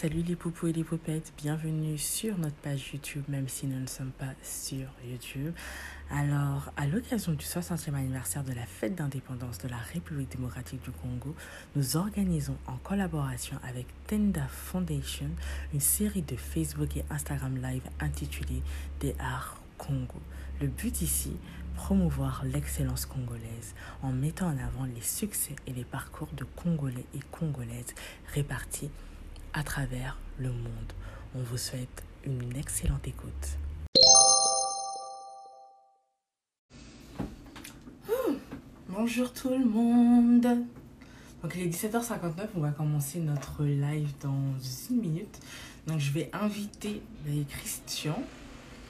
[0.00, 3.88] Salut les poupous et les poupettes, bienvenue sur notre page YouTube, même si nous ne
[3.88, 5.52] sommes pas sur YouTube.
[6.08, 10.92] Alors, à l'occasion du 60e anniversaire de la fête d'indépendance de la République démocratique du
[10.92, 11.34] Congo,
[11.74, 15.30] nous organisons en collaboration avec Tenda Foundation
[15.74, 18.62] une série de Facebook et Instagram Live intitulée
[19.00, 20.20] Des Arts Congo.
[20.60, 21.32] Le but ici,
[21.74, 23.74] promouvoir l'excellence congolaise
[24.04, 27.96] en mettant en avant les succès et les parcours de Congolais et Congolaises
[28.32, 28.90] répartis
[29.62, 30.92] travers le monde.
[31.34, 33.58] On vous souhaite une excellente écoute.
[38.88, 40.46] Bonjour tout le monde.
[41.42, 44.54] Donc il est 17h59, on va commencer notre live dans
[44.90, 45.38] une minute.
[45.86, 48.20] Donc je vais inviter ben, Christian,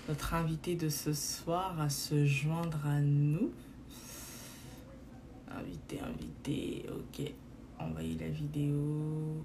[0.08, 3.52] notre invité de ce soir, à se joindre à nous.
[5.50, 7.30] Invité, invité, ok.
[7.78, 9.44] Envoyer la vidéo.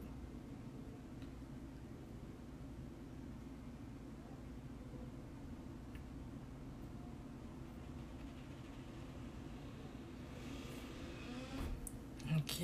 [12.37, 12.63] Ok.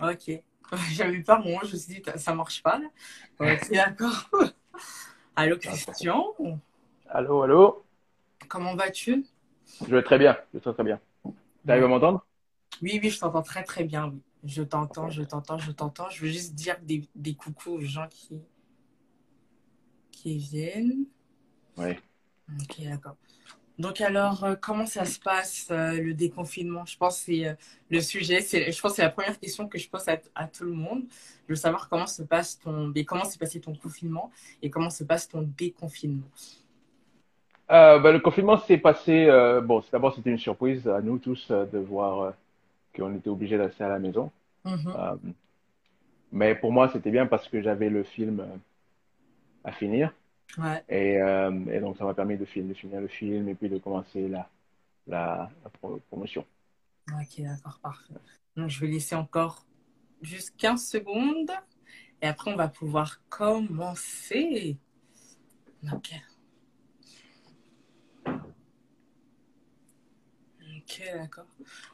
[0.00, 0.42] Ok.
[0.92, 2.88] J'avais pas moi, je me suis dit, ça marche pas là.
[3.70, 4.30] D'accord.
[5.36, 6.34] Allô, Christian?
[7.08, 7.84] Allô, allô?
[8.48, 9.24] Comment vas-tu?
[9.86, 11.00] Je vais très bien, je vais très très bien.
[11.24, 12.26] Tu arrives à m'entendre?
[12.82, 14.20] Oui, oui, je t'entends très très bien, oui.
[14.44, 16.08] Je t'entends, je t'entends, je t'entends.
[16.10, 18.40] Je veux juste dire des, des coucous aux gens qui,
[20.10, 21.04] qui viennent.
[21.76, 21.96] Oui.
[22.60, 23.16] Ok, d'accord.
[23.80, 26.84] Donc alors, euh, comment ça se passe euh, le déconfinement?
[26.84, 27.54] Je pense que c'est euh,
[27.90, 28.42] le sujet.
[28.42, 30.72] C'est, je pense que c'est la première question que je pose à, à, tout le
[30.72, 31.04] monde.
[31.48, 34.30] Je veux savoir comment se passe ton, et comment s'est passé ton confinement
[34.60, 36.28] et comment se passe ton déconfinement?
[37.70, 39.28] Ben, le confinement s'est passé.
[39.64, 42.34] bon, d'abord c'était une surprise à nous tous de voir
[42.94, 44.30] qu'on était obligé de rester à la maison.
[44.64, 45.32] Mhm.
[46.32, 48.46] mais pour moi c'était bien parce que j'avais le film
[49.64, 50.12] à finir.
[50.58, 50.82] Ouais.
[50.88, 53.78] Et, euh, et, donc, ça m'a permis de, de, finir le film et puis de
[53.78, 54.48] commencer la,
[55.06, 56.44] la, la pro promotion.
[57.12, 58.14] Ok, d'accord, parfait.
[58.56, 59.64] Donc, je vais laisser encore
[60.22, 61.50] juste 15 secondes
[62.20, 64.76] et après, on va pouvoir commencer.
[65.92, 66.12] Ok.
[70.90, 71.46] Ok, d'accord.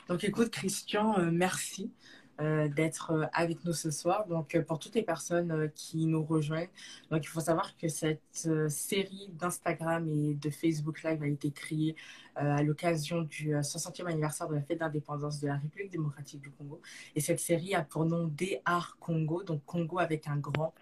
[0.08, 1.92] Donc, écoute, Christian, euh, merci.
[2.38, 4.26] Euh, d'être avec nous ce soir.
[4.26, 6.68] Donc, pour toutes les personnes euh, qui nous rejoignent,
[7.10, 11.50] donc il faut savoir que cette euh, série d'Instagram et de Facebook Live a été
[11.50, 11.96] créée
[12.34, 16.82] à l'occasion du 60e anniversaire de la fête d'indépendance de la République démocratique du Congo.
[17.14, 20.74] Et cette série a pour nom DR Congo, donc Congo avec un grand.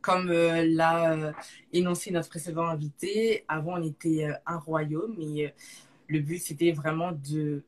[0.00, 1.34] Comme l'a
[1.74, 5.52] énoncé notre précédent invité, avant on était un royaume, et
[6.08, 7.62] le but c'était vraiment de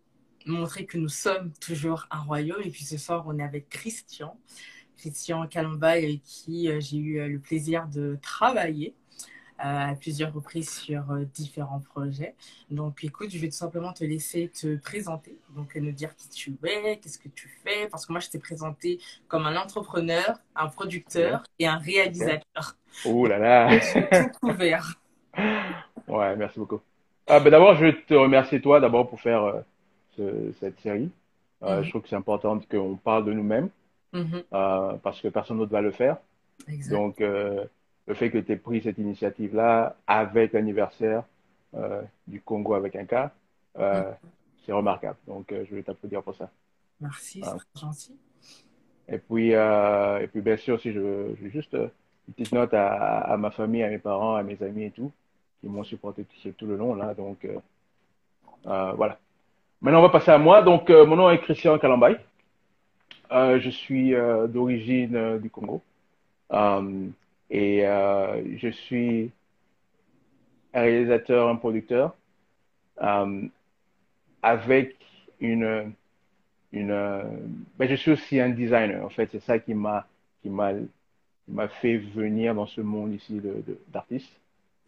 [0.46, 2.62] montrer que nous sommes toujours un royaume.
[2.64, 4.36] Et puis ce soir, on est avec Christian,
[4.96, 8.94] Christian Calamba, avec qui euh, j'ai eu euh, le plaisir de travailler
[9.60, 12.34] euh, à plusieurs reprises sur différents projets.
[12.70, 16.56] Donc écoute, je vais tout simplement te laisser te présenter, donc nous dire qui tu
[16.64, 18.98] es, qu'est-ce que tu fais, parce que moi je t'ai présenté
[19.28, 22.76] comme un entrepreneur, un producteur et un réalisateur.
[23.04, 24.94] Oh là là tout couvert.
[26.08, 26.80] Ouais, merci beaucoup.
[27.30, 29.62] Ah, ben D'abord, je vais te remercier toi d'abord pour faire
[30.16, 31.10] ce, cette série.
[31.62, 31.84] Euh, Mhm.
[31.84, 33.68] Je trouve que c'est important qu'on parle de nous-mêmes
[34.12, 34.42] Mhm.
[34.52, 36.16] euh, parce que personne d'autre va le faire.
[36.68, 36.94] Exact.
[36.96, 37.64] Donc, euh,
[38.06, 41.24] le fait que tu aies pris cette initiative-là avec l'anniversaire
[41.74, 43.30] euh, du Congo avec un cas,
[43.78, 44.10] euh,
[44.64, 45.16] c'est remarquable.
[45.28, 46.50] Donc, euh, je vais t'applaudir pour ça.
[47.00, 48.16] Merci, c'est très gentil.
[49.08, 51.00] Et puis, euh, et puis bien sûr, aussi, je,
[51.36, 51.88] je veux juste euh,
[52.28, 55.12] une petite note à, à ma famille, à mes parents, à mes amis et tout,
[55.60, 56.26] qui m'ont supporté
[56.56, 57.14] tout, le long là.
[57.14, 57.58] Donc, euh,
[58.66, 59.18] euh, voilà.
[59.80, 60.62] Maintenant, on va passer à moi.
[60.62, 62.16] Donc, euh, mon nom est Christian Kalambay.
[63.30, 64.12] Je suis
[64.48, 65.82] d'origine du Congo.
[67.50, 69.30] Et je suis
[70.74, 72.14] un réalisateur, un producteur,
[74.42, 74.96] avec
[75.40, 75.92] une,
[76.72, 76.88] une,
[77.78, 79.04] ben, je suis aussi un designer.
[79.04, 80.06] En fait, c'est ça qui m'a,
[80.42, 80.72] qui m'a,
[81.46, 83.62] m'a fait venir dans ce monde ici de,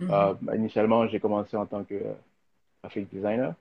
[0.09, 0.41] d'artiste.
[0.43, 0.53] Mhm.
[0.53, 2.15] Euh, initialement, j'ai commencé en tant que euh,
[2.83, 3.55] graphic designer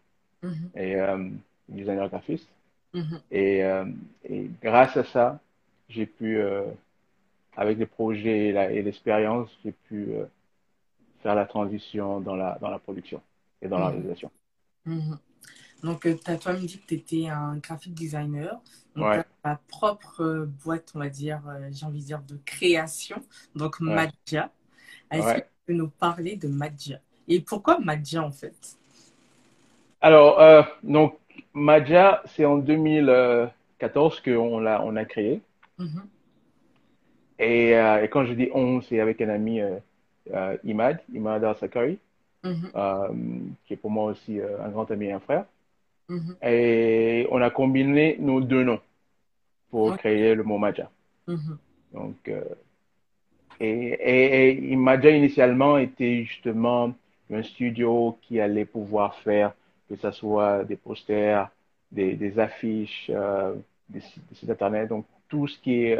[0.43, 0.71] Mhm.
[0.75, 1.29] et euh,
[1.69, 2.49] designer graphiste.
[2.93, 3.21] Mhm.
[3.31, 3.85] Et, euh,
[4.25, 5.39] et grâce à ça,
[5.89, 6.65] j'ai pu, euh,
[7.57, 10.25] avec les projets et l'expérience, j'ai pu euh,
[11.23, 13.21] faire la transition dans la, dans la production
[13.61, 14.31] et dans la réalisation.
[15.83, 18.61] Donc, euh, t'as toi me dit que tu étais un graphic designer.
[18.95, 19.17] Donc, Ouais.
[19.17, 23.17] t'as ta propre euh, boîte, on va dire, euh, j'ai envie de dire, de création.
[23.55, 23.87] Donc, Ouais.
[23.87, 24.51] Madja.
[25.11, 26.97] Est-ce que peux nous parler de Madja
[27.27, 28.77] Et pourquoi Madja en fait?
[30.01, 31.17] Alors, euh, donc,
[31.53, 35.41] Madja, c'est en 2014 qu'on l'a on a créé.
[35.79, 36.03] Mm-hmm.
[37.39, 39.61] et, et, quand je dis on, c'est avec un ami
[40.29, 41.97] euh, Imad, Imad Al-Sakari,
[42.45, 43.07] euh,
[43.65, 45.45] qui est pour moi aussi euh, un grand ami et un frère.
[46.09, 46.47] Mm-hmm.
[46.47, 48.79] Et on a combiné nos deux noms
[49.69, 50.59] pour créer le mot.
[50.59, 51.57] Mm-hmm.
[51.93, 52.31] Donc,
[53.59, 56.93] et, et, et Maja initialement était justement
[57.31, 59.53] un studio qui allait pouvoir faire
[59.89, 61.49] que ce soit des posters,
[61.91, 63.11] des, des affiches,
[63.89, 64.01] des,
[64.33, 65.99] sites internet, donc tout ce qui est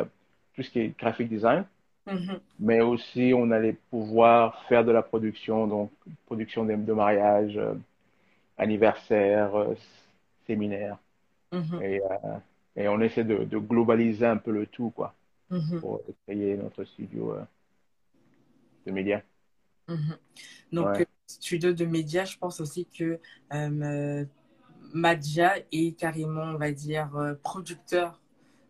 [0.56, 1.66] tout ce qui est graphic design.
[2.08, 2.40] Mm-hmm.
[2.60, 5.92] Mais aussi, on allait pouvoir faire de la production, donc
[6.26, 7.74] production de, de mariage, euh,
[8.58, 9.76] anniversaire, euh,
[10.48, 10.98] séminaire.
[11.54, 11.84] Mm-hmm.
[11.84, 12.38] Et, euh,
[12.76, 15.14] et, on essaie de, de, globaliser un peu le tout, quoi,
[15.52, 15.80] mm-hmm.
[15.80, 17.36] pour créer notre studio
[18.86, 19.22] de médias.
[20.72, 23.20] Donc, studio de médias, je pense aussi que
[24.94, 27.10] Madja est carrément, on va dire,
[27.44, 28.22] producteur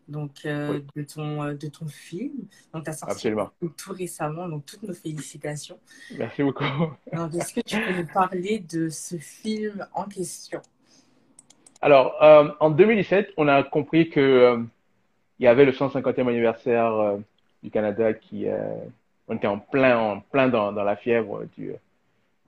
[0.08, 2.46] donc, euh, de, ton, euh, de ton film.
[2.72, 3.30] Donc, tu as sorti
[3.76, 5.78] tout récemment, donc toutes nos félicitations.
[6.16, 6.64] Merci beaucoup.
[7.12, 10.60] est-ce que tu peux nous parler de ce film en question?
[11.80, 14.64] Alors, euh, en 2017, on a compris que
[15.42, 17.18] il y avait le 150e anniversaire
[17.64, 18.46] du Canada qui
[19.26, 21.72] on était en plein, en plein dans, dans la fièvre du,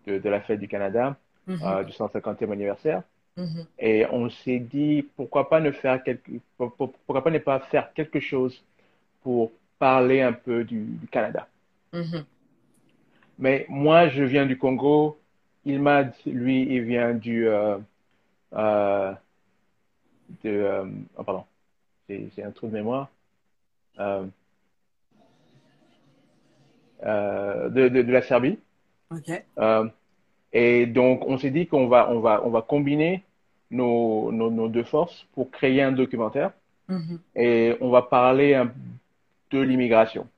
[0.06, 1.16] de, de, la fête du Canada,
[1.48, 1.84] mm-hmm.
[1.86, 3.02] du 150e anniversaire.
[3.36, 3.66] Mm-hmm.
[3.80, 8.20] Et on s'est dit pourquoi pas ne faire quelque, pourquoi pas ne pas faire quelque
[8.20, 8.62] chose
[9.22, 11.48] pour parler un peu du, Canada.
[11.92, 12.24] Mm-hmm.
[13.38, 15.18] Mais moi, je viens du Congo.
[15.64, 17.78] Ilmad, lui, il vient du euh,
[18.52, 19.12] euh,
[20.44, 20.84] de euh,
[21.16, 21.44] oh, pardon,
[22.08, 23.08] c'est un trou de mémoire.
[23.98, 24.24] Euh,
[27.04, 28.58] euh, de, de, de, la Serbie.
[29.10, 29.40] Okay.
[30.52, 33.24] Et donc, on s'est dit qu'on va, on va, on va combiner
[33.70, 36.52] nos, nos, nos deux forces pour créer un documentaire.
[36.88, 37.18] Mm-hmm.
[37.34, 38.62] Et on va parler
[39.50, 40.28] de l'immigration.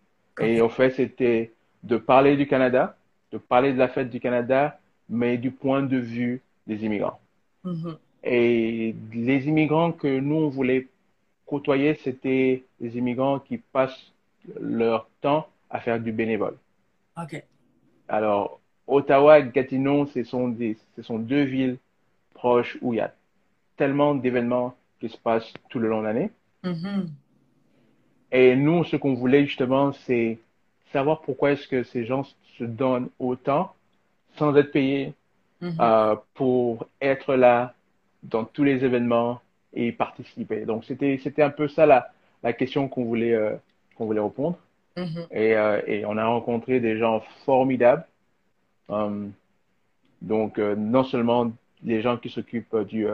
[0.41, 1.53] Et en fait, c'était
[1.83, 2.97] de parler du Canada,
[3.33, 4.79] de parler de la fête du Canada,
[5.09, 7.21] mais du point de vue des immigrants.
[7.65, 7.97] Mm-hmm.
[8.25, 10.89] Et les immigrants que nous, on voulait
[11.47, 14.13] côtoyer, c'était les immigrants qui passent
[14.61, 16.57] leur temps à faire du bénévole.
[17.17, 17.43] OK.
[18.09, 21.79] Alors, Ottawa et Gatineau, ce sont, des, ce sont deux villes
[22.35, 23.13] proches où il y a
[23.77, 26.31] tellement d'événements qui se passent tout le long de l'année.
[26.65, 27.07] Mm-hmm.
[28.33, 30.39] Et nous, ce qu'on voulait justement, c'est
[30.93, 32.25] savoir pourquoi est-ce que ces gens
[32.59, 33.75] se donnent autant
[34.37, 35.15] sans être payés
[35.63, 35.77] mm-hmm.
[35.81, 37.75] euh, pour être là
[38.23, 39.41] dans tous les événements
[39.77, 40.65] et participer.
[40.65, 42.11] Donc, c'était, c'était un peu ça la,
[42.43, 43.55] la question qu'on voulait, euh,
[43.95, 44.59] qu'on voulait répondre.
[44.97, 45.27] Mm-hmm.
[45.31, 48.07] Et, euh, et, on a rencontré des gens formidables
[48.91, 49.29] euh,
[50.23, 51.53] donc, non seulement
[51.85, 53.07] les gens qui s'occupent du,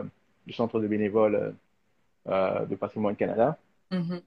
[0.47, 1.55] du centre de bénévoles
[2.27, 3.59] de patrimoine Canada,
[3.91, 4.21] mm-hmm.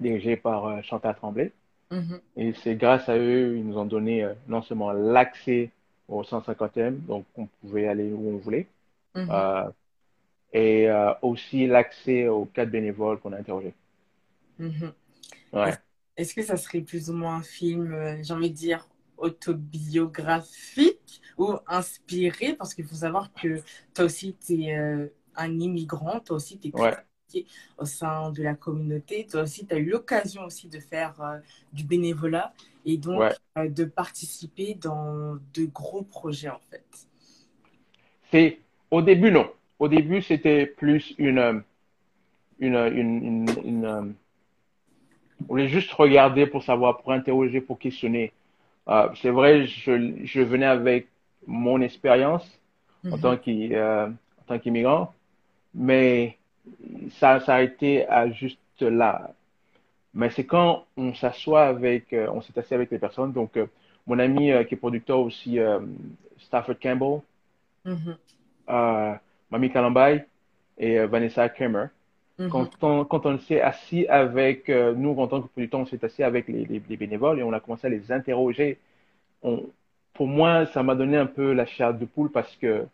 [0.00, 1.52] dirigé par Chantal Tremblay.
[1.90, 2.20] Mm-hmm.
[2.38, 5.70] Et c'est grâce à eux, ils nous ont donné non seulement l'accès
[6.08, 8.66] au 150e, donc on pouvait aller où on voulait.
[10.52, 10.88] Et
[11.22, 13.74] aussi l'accès aux quatre bénévoles qu'on a interrogés.
[15.52, 15.74] Ouais.
[16.16, 21.52] Est-ce que ça serait plus ou moins un film, j'ai envie de dire, autobiographique ou
[21.66, 22.54] inspiré?
[22.54, 23.60] Parce qu'il faut savoir que
[23.94, 26.96] toi aussi, tu es euh, un immigrant, toi aussi, tu es ouais.
[27.76, 31.38] au sein de la communauté, toi aussi, tu as eu l'occasion aussi de faire euh,
[31.72, 32.52] du bénévolat
[32.84, 33.22] et donc
[33.56, 36.84] euh, de participer dans de gros projets, en fait.
[38.30, 38.58] C'est
[38.90, 39.50] au début, non.
[39.78, 41.62] Au début, c'était plus une,
[42.58, 44.14] une, une, une
[45.42, 48.32] on voulait juste regarder pour savoir, pour interroger, pour questionner.
[48.88, 51.08] Euh, c'est vrai, je, je, venais avec
[51.46, 52.44] mon expérience
[53.04, 53.20] en mhm.
[53.20, 55.14] tant euh, qu'immigrant,
[55.74, 56.36] mais
[57.18, 59.32] ça, ça a été à juste là.
[60.14, 63.58] Mais c'est quand on s'assoit avec, euh, on s'est assis avec les personnes, donc
[64.06, 65.58] mon ami qui est producteur aussi,
[66.38, 67.20] Stafford Campbell,
[67.84, 68.14] mm
[69.50, 70.26] Mamie Kalambay
[70.78, 71.86] et Vanessa Kramer.
[72.38, 72.50] Mhm.
[72.50, 76.04] Quand, on, quand on s'est assis avec euh, nous, en tant que producteurs, on s'est
[76.04, 78.78] assis avec les, les, bénévoles et on a commencé à les interroger.
[79.42, 79.66] On,
[80.14, 82.86] pour moi, ça m'a donné un peu la chair de poule parce que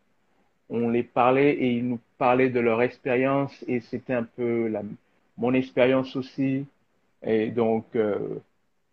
[0.71, 4.83] on les parlait et ils nous parlaient de leur expérience et c'était un peu la,
[5.37, 6.67] mon expérience aussi.
[7.23, 8.41] Et donc, euh,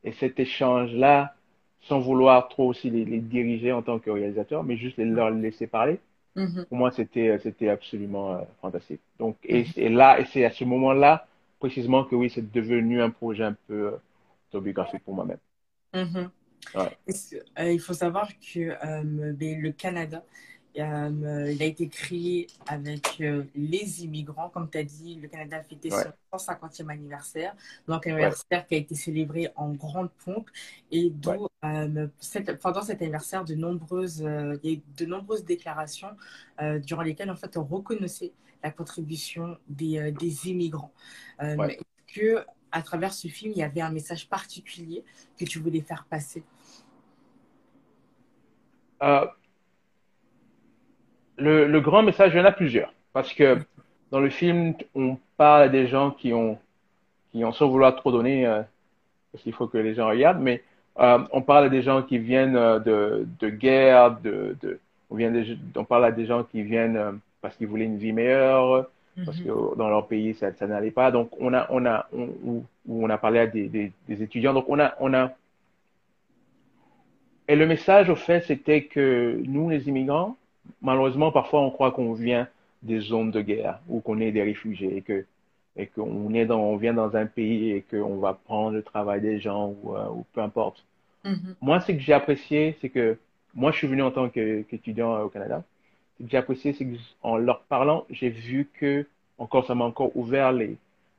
[0.03, 1.35] et cet échange-là,
[1.83, 5.29] sans vouloir trop aussi les, les, diriger en tant que réalisateur, mais juste les, leur
[5.31, 5.99] laisser parler,
[6.35, 6.65] Mm-hmm.
[6.65, 9.01] Pour moi, c'était, euh, c'était absolument euh, fantastique.
[9.19, 9.79] Donc, et, mm-hmm.
[9.79, 11.27] et, là, et c'est à ce moment-là,
[11.59, 13.97] précisément, que oui, c'est devenu un projet un peu euh,
[14.49, 15.39] autobiographique pour moi-même.
[15.93, 16.29] Mm-hmm.
[17.73, 20.23] il faut savoir que le Canada
[20.77, 24.49] euh, il a été créé avec euh, les immigrants.
[24.49, 27.55] Comme tu as dit, le Canada a fêté son 150e anniversaire.
[27.87, 30.49] Donc, un anniversaire qui a été célébré en grande pompe.
[30.91, 32.07] Et d'où, euh,
[32.61, 36.15] pendant cet anniversaire, de nombreuses, il y a eu de nombreuses déclarations
[36.83, 38.31] durant lesquelles, en fait, on reconnaissait
[38.63, 40.93] la contribution des, des immigrants.
[41.39, 45.03] Est-ce que, à travers ce film, il y avait un message particulier
[45.37, 46.43] que tu voulais faire passer?
[51.41, 52.93] Le, grand message, il y en a plusieurs.
[53.13, 53.57] Parce que
[54.11, 56.57] dans le film, on parle à des gens qui ont,
[57.31, 58.61] qui ont sans vouloir trop donner, euh,
[59.31, 60.63] parce qu'il faut que les gens regardent, mais
[60.99, 64.79] euh, on parle à des gens qui viennent euh, de, de guerre, de, de,
[65.09, 65.33] on, vient
[65.75, 68.87] on parle à des gens qui viennent parce qu'ils voulaient une vie meilleure,
[69.25, 69.45] parce mhm.
[69.45, 71.11] que dans leur pays, ça, ça n'allait pas.
[71.11, 74.53] Donc, on a, on a, on, on a parlé à des, des, des, étudiants.
[74.53, 75.31] Donc, on a, on a.
[77.47, 80.37] Et le message, au fait, c'était que nous, les immigrants,
[80.81, 82.47] malheureusement, parfois, on croit qu'on vient
[82.81, 85.25] des zones de guerre ou qu'on est des réfugiés et que
[85.77, 89.21] et qu'on est dans, on vient dans un pays et qu'on va prendre le travail
[89.21, 90.83] des gens ou, euh, ou peu importe.
[91.23, 91.55] Mm-hmm.
[91.61, 93.17] Moi, ce que j'ai apprécié, c'est que
[93.53, 95.63] moi, je suis venu en tant qu'étudiant au Canada.
[96.17, 96.85] Ce que j'ai apprécié, c'est
[97.21, 99.05] qu'en leur parlant, j'ai vu que
[99.37, 100.75] encore ça m'a encore ouvert les,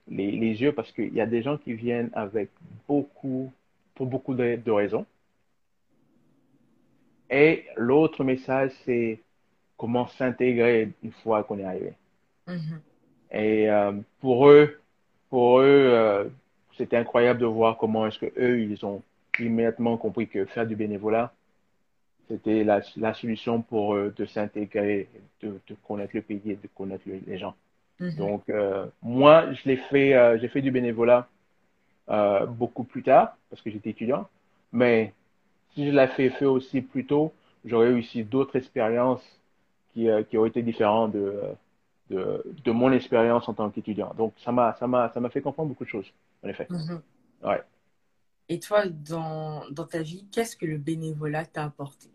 [0.08, 2.50] les, les yeux parce qu'il y a des gens qui viennent avec
[2.86, 3.50] beaucoup,
[3.94, 5.06] pour beaucoup de, de raisons.
[7.30, 9.18] Et l'autre message, c'est
[9.76, 11.92] comment s'intégrer une fois qu'on est arrivé.
[12.48, 12.78] Mm-hmm.
[13.32, 14.80] Et euh, pour eux,
[15.30, 16.24] pour eux, euh,
[16.76, 19.02] c'était incroyable de voir comment est-ce que eux, ils ont
[19.38, 21.32] immédiatement compris que faire du bénévolat,
[22.28, 25.08] c'était la, la, solution pour eux de s'intégrer,
[25.42, 27.54] de, de, connaître le pays et de connaître les gens.
[28.00, 28.16] Mm-hmm.
[28.16, 31.28] Donc, euh, moi, je l'ai fait, euh, j'ai fait du bénévolat
[32.10, 34.28] euh, beaucoup plus tard parce que j'étais étudiant.
[34.72, 35.12] Mais
[35.74, 37.32] si je l'avais fait, fait aussi plus tôt,
[37.64, 39.22] j'aurais eu aussi d'autres expériences
[39.92, 41.40] qui, euh, qui ont été différents de,
[42.10, 44.12] de, de mon expérience en tant qu'étudiant.
[44.16, 46.12] Donc, ça m'a, ça m'a, ça m'a fait comprendre beaucoup de choses,
[46.44, 46.66] en effet.
[46.70, 47.00] Mm-hmm.
[47.44, 47.62] Ouais.
[48.48, 52.08] Et toi, dans, dans ta vie, qu'est-ce que le bénévolat t'a apporté?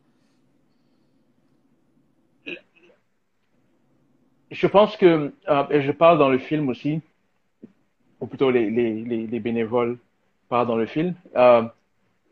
[4.50, 7.02] Je pense que, euh, et je parle dans le film aussi,
[8.22, 9.98] ou plutôt les, les, les, bénévoles
[10.48, 11.64] parlent dans le film, euh,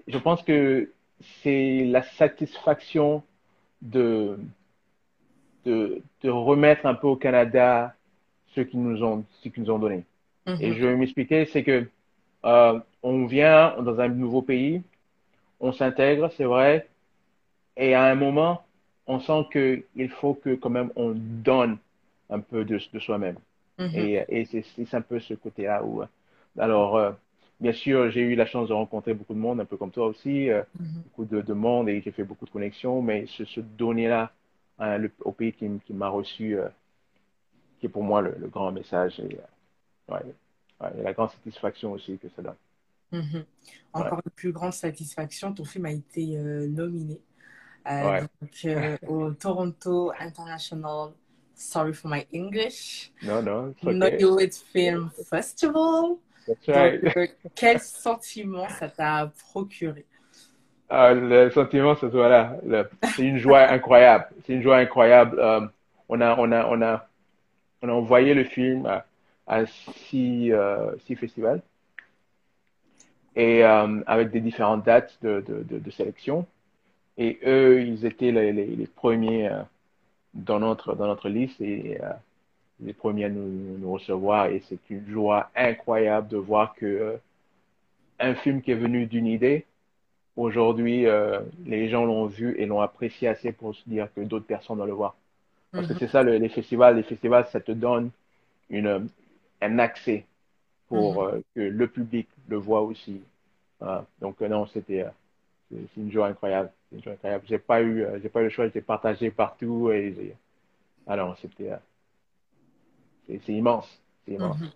[0.08, 0.92] je pense que
[1.44, 3.22] c'est la satisfaction
[3.82, 4.40] de,
[5.66, 7.94] de, de, remettre un peu au Canada
[8.56, 10.04] ce qu'ils nous ont, ce qu'ils nous ont donné.
[10.48, 10.62] Mm-hmm.
[10.62, 11.88] Et je vais m'expliquer, c'est que
[12.46, 14.82] euh, on vient dans un nouveau pays,
[15.60, 16.88] on s'intègre, c'est vrai,
[17.78, 18.64] et à un moment,
[19.08, 21.78] on sent qu'il faut que quand même on donne
[22.30, 23.38] un peu de, de soi-même.
[23.80, 24.26] Mm-hmm.
[24.30, 26.04] Et, et c'est un peu ce côté-là où,
[26.58, 27.12] alors, euh,
[27.60, 30.08] bien sûr, j'ai eu la chance de rencontrer beaucoup de monde, un peu comme toi
[30.08, 31.04] aussi, euh, mm-hmm.
[31.04, 34.32] beaucoup de, de, monde, et j'ai fait beaucoup de connexions, mais ce, ce donner-là,
[34.78, 36.68] Hein, au pays qui, qui m'a reçu, euh,
[37.80, 39.38] qui est pour moi le, grand message et,
[40.12, 40.36] euh, ouais,
[41.02, 42.56] la grande satisfaction aussi que ça donne.
[43.14, 43.46] Mm-hmm.
[43.94, 47.22] Encore une plus grande satisfaction, ton film a été euh, nominé
[49.08, 51.14] au Toronto International
[51.58, 53.14] Sorry for my English.
[53.24, 53.74] No, no.
[53.82, 54.50] Okay.
[54.74, 56.18] Film Festival.
[56.46, 57.32] That's right.
[57.56, 60.06] quel sentiment ça t'a procuré?
[60.90, 62.58] Ah, le sentiment, c'est voilà,
[63.16, 64.28] c'est une joie incroyable.
[64.46, 65.40] C'est une joie incroyable.
[65.40, 65.62] Euh,
[66.10, 67.08] on a, on a, on a,
[67.82, 68.86] on a envoyé le film
[69.48, 71.62] à, six, euh, six festivals
[73.36, 76.46] et euh, avec des différentes dates de, de, sélection.
[77.18, 79.50] Et eux, ils étaient les, premiers
[80.34, 81.98] dans notre dans notre liste et
[82.80, 84.48] les premiers à nous, nous recevoir.
[84.48, 87.18] Et c'est une joie incroyable de voir que
[88.20, 89.66] un film qui est venu d'une idée
[90.36, 94.46] aujourd'hui, euh, les gens l'ont vu et l'ont apprécié assez pour se dire que d'autres
[94.46, 95.16] personnes doivent le voir.
[95.72, 96.00] Parce que mhm.
[96.00, 96.96] c'est ça, le, les festivals.
[96.96, 98.12] Les festivals, ça te donne
[98.70, 99.08] une,
[99.62, 100.26] un accès
[100.88, 101.30] pour mhm.
[101.30, 103.22] euh, que le public le voit aussi.
[104.22, 105.06] donc, euh, non, c'était
[105.72, 106.72] c'est une joie incroyable.
[106.92, 107.44] Une joie incroyable.
[107.48, 110.36] J'ai pas eu, j'ai pas eu le choix, j'étais partagé partout et
[111.08, 111.72] alors c'était,
[113.28, 114.60] c'est immense, c'est immense.
[114.60, 114.70] Mhm.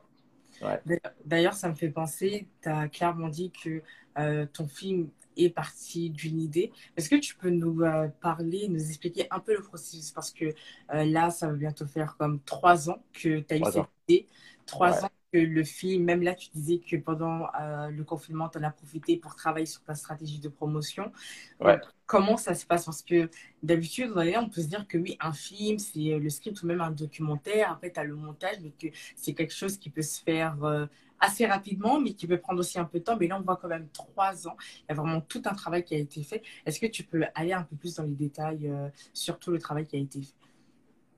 [0.62, 1.00] Ouais.
[1.24, 3.82] D'ailleurs, ça me fait penser, tu as clairement dit que
[4.46, 5.10] ton film
[5.46, 6.72] est parti d'une idée.
[6.96, 10.12] Est-ce que tu peux nous euh, parler, nous expliquer un peu le processus?
[10.12, 10.46] Parce que
[10.94, 14.28] euh, là, ça va bientôt faire comme trois ans que tu as eu cette idée.
[14.66, 18.58] Trois ans que le film, même là, tu disais que pendant euh, le confinement, tu
[18.58, 21.12] en as profité pour travailler sur ta stratégie de promotion.
[21.60, 21.78] Ouais.
[22.06, 22.86] comment ça se passe?
[22.86, 23.30] Parce que
[23.62, 26.92] d'habitude, on peut se dire que oui, un film, c'est le script ou même un
[26.92, 27.72] documentaire.
[27.72, 30.58] Après, tu as le montage, mais que c'est quelque chose qui peut se faire
[31.20, 33.18] assez rapidement, mais qui peut prendre aussi un peu de temps.
[33.18, 34.56] Mais là, on voit quand même trois ans.
[34.82, 36.42] Il y a vraiment tout un travail qui a été fait.
[36.66, 38.72] Est-ce que tu peux aller un peu plus dans les détails
[39.14, 40.34] sur tout le travail qui a été fait?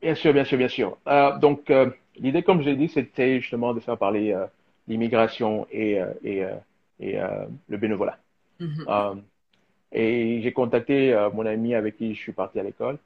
[0.01, 0.98] Bien sûr, bien sûr, bien sûr.
[1.08, 4.46] Euh, donc, euh, l'idée, comme je l'ai dit, c'était justement de faire parler euh,
[4.88, 6.56] l'immigration et, euh, et, euh,
[7.00, 7.20] et
[7.68, 8.18] le bénévolat.
[8.60, 9.24] Mhm.
[9.91, 13.00] et j'ai contacté mon ami avec qui je suis parti à l'école,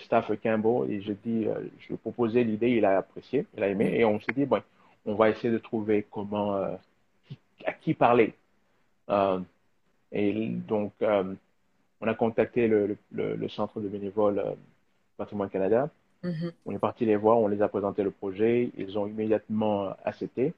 [0.00, 1.44] Staff Campbell, et je dis,
[1.78, 4.46] je lui ai proposé l'idée, il a apprécié, il a aimé, et on s'est dit,
[4.46, 4.60] bon,
[5.06, 6.54] on va essayer de trouver comment,
[7.64, 8.34] à qui parler.
[10.10, 10.92] et donc,
[12.00, 14.42] on a contacté le, le, le centre de bénévoles
[15.16, 15.88] Patrimoine Canada.
[16.22, 16.52] Mhm.
[16.66, 20.52] On est parti les voir, on les a présenté le projet, ils ont immédiatement accepté.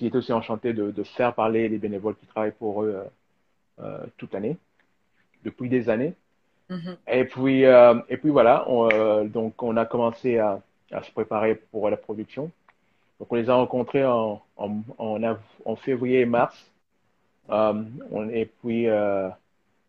[0.00, 3.84] Ils étaient aussi enchantés de, de, faire parler les bénévoles qui travaillent pour eux euh,
[3.84, 4.56] euh toute l'année,
[5.44, 6.14] depuis des années.
[6.70, 6.96] Mhm.
[7.08, 10.60] Et puis, euh, et puis voilà, on, euh, donc on a commencé à,
[10.90, 12.50] à, se préparer pour la production.
[13.20, 16.56] Donc on les a rencontrés en, en, en, en février et mars.
[17.50, 18.86] Euh, on, et puis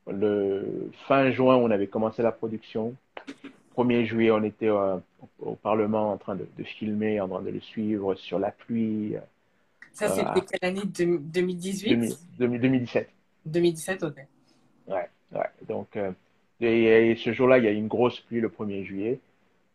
[0.08, 2.94] le fin juin, on avait commencé la production.
[3.78, 4.98] 1er juillet, on était euh,
[5.40, 9.16] au Parlement en train de, de, filmer, en train de le suivre sur la pluie.
[9.94, 10.82] Ça, c'était euh, quelle année?
[10.86, 13.10] 2018 2017.
[13.46, 14.16] 2017, ok.
[14.88, 15.40] Ouais, ouais.
[15.68, 16.12] Donc, euh,
[16.60, 19.20] et, et, ce jour-là, il y a eu une grosse pluie le 1er juillet.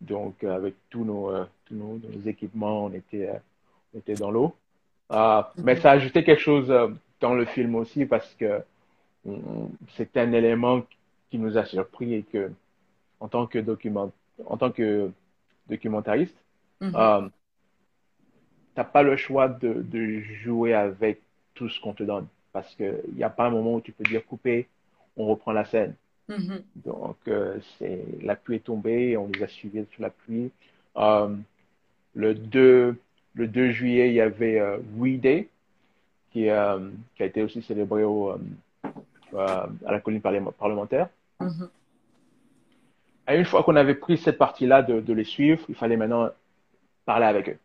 [0.01, 1.33] Donc, avec tous nos,
[1.65, 3.31] tous nos, nos, équipements, on était,
[3.95, 4.55] on était dans l'eau.
[5.11, 5.45] Mm-hmm.
[5.59, 6.75] Mais ça a ajouté quelque chose
[7.21, 8.63] dans le film aussi parce que
[9.97, 10.83] c'est un élément
[11.31, 12.51] qui nous a surpris et que
[13.23, 14.11] en tant que document,
[14.53, 14.89] en tant que
[15.73, 16.39] documentariste,
[16.81, 16.97] mm -hmm.
[17.05, 17.29] euh,
[18.75, 20.01] t'as pas le choix de, de,
[20.45, 21.17] jouer avec
[21.57, 23.93] tout ce qu'on te donne parce que il n'y a pas un moment où tu
[23.97, 24.59] peux dire couper,
[25.17, 25.95] on reprend la scène.
[26.29, 26.61] Mm -hmm.
[26.89, 27.99] Donc euh, c'est
[28.31, 30.49] la pluie est tombée, on les a suivis sur la pluie.
[31.07, 31.31] Euh,
[32.23, 32.97] le 2
[33.41, 35.41] le 2 juillet, il y avait euh, We Day
[36.31, 36.43] qui,
[37.15, 38.21] qui a été aussi célébré au,
[39.87, 40.23] à la colline
[40.63, 41.09] parlementaire.
[41.41, 41.69] Mm -hmm.
[43.29, 46.31] Et une fois qu'on avait pris cette partie-là de, de, les suivre, il fallait maintenant
[47.05, 47.59] parler avec eux.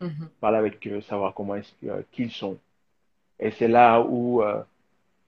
[0.00, 0.28] Mm -hmm.
[0.40, 2.58] Parler avec eux, savoir comment est-ce euh, qu'ils sont.
[3.38, 4.62] Et c'est là où euh,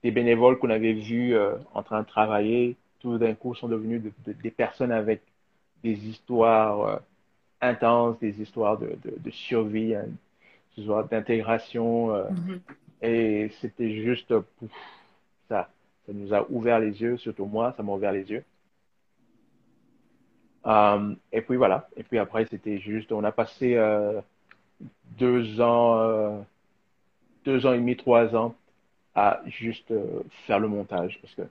[0.03, 4.01] des bénévoles qu'on avait vus euh, en train de travailler, tout d'un coup sont devenus
[4.05, 5.21] de, de, des personnes avec
[5.83, 7.01] des histoires
[7.61, 8.89] intenses, des histoires de,
[9.25, 10.07] de survie, hein,
[10.75, 11.89] des histoires d'intégration.
[12.07, 12.59] Mm -hmm.
[13.01, 14.71] Et c'était juste, pouf,
[15.49, 15.59] ça,
[16.05, 18.43] ça nous a ouvert les yeux, surtout moi, ça m'a ouvert les yeux.
[20.65, 21.87] Euh, et puis voilà.
[21.95, 24.19] Et puis après, c'était juste, on a passé euh,
[25.17, 26.39] deux ans, euh,
[27.45, 28.55] deux ans et demi, trois ans
[29.15, 29.93] à juste
[30.45, 31.19] faire le montage.
[31.21, 31.43] Parce que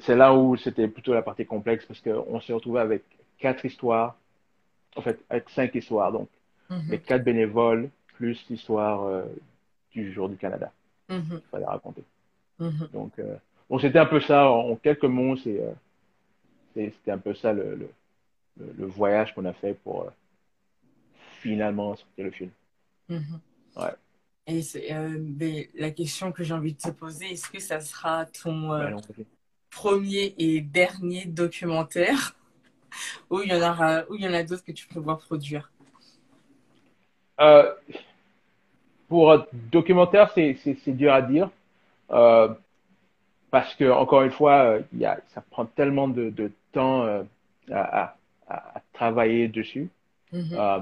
[0.00, 3.02] c'est là où c'était plutôt la partie complexe parce qu'on s'est retrouvé avec
[3.38, 4.16] quatre histoires,
[4.96, 6.12] en fait, avec cinq histoires.
[6.12, 6.28] Donc,
[6.70, 6.90] mm -hmm.
[6.90, 9.24] les quatre bénévoles plus l'histoire euh,
[9.90, 10.70] du jour du Canada.
[11.08, 11.38] Mm -hmm.
[11.44, 12.04] Il fallait raconter.
[12.58, 12.90] Mm -hmm.
[12.92, 13.12] Donc,
[13.68, 14.38] bon, c'était un peu ça.
[14.50, 17.88] En, quelques mots, c'était un peu ça le, le
[18.58, 20.10] le, le voyage qu'on a fait pour euh,
[21.40, 22.50] finalement sortir le film.
[23.08, 23.40] Mm -hmm.
[23.76, 23.94] Ouais.
[24.46, 24.60] Et
[24.92, 28.90] euh, la question que j'ai envie de te poser, est-ce que ça sera ton euh,
[29.70, 32.34] premier et dernier documentaire
[33.30, 35.70] ou il y en aura, ou il y en a d'autres que tu prévois produire?
[37.40, 37.72] Euh,
[39.08, 40.56] Pour un documentaire, c'est
[40.88, 41.50] dur à dire
[43.50, 47.04] parce que encore une fois, y a, ça prend tellement de, de temps
[47.70, 48.16] à, à
[48.52, 49.86] à, à travailler dessus.
[50.32, 50.54] Mm -hmm.
[50.64, 50.80] euh,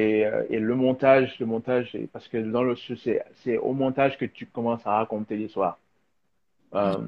[0.00, 0.18] et,
[0.54, 2.74] et, le montage, le montage, parce que dans le
[3.42, 5.76] c'est au montage que tu commences à raconter l'histoire.
[6.74, 7.06] Euh,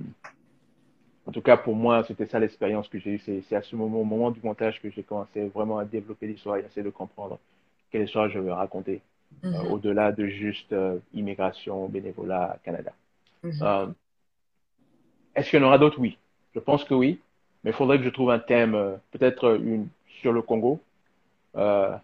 [1.28, 3.22] en tout cas, pour moi, c'était ça l'expérience que j'ai eue.
[3.46, 6.56] C'est à ce moment, au moment du montage que j'ai commencé vraiment à développer l'histoire
[6.56, 7.38] et à essayer de comprendre
[7.90, 9.54] quelle histoire je veux raconter, mm -hmm.
[9.56, 12.92] euh, au-delà de juste euh, immigration, bénévolat, Canada.
[13.42, 13.94] Mm -hmm.
[15.34, 16.00] Est-ce qu'il y en aura d'autres?
[16.06, 16.12] Oui.
[16.54, 17.10] Je pense que oui.
[17.62, 19.88] Mais il faudrait que je trouve un thème, euh, peut-être une
[20.20, 20.80] sur le Congo.
[21.56, 21.94] Euh,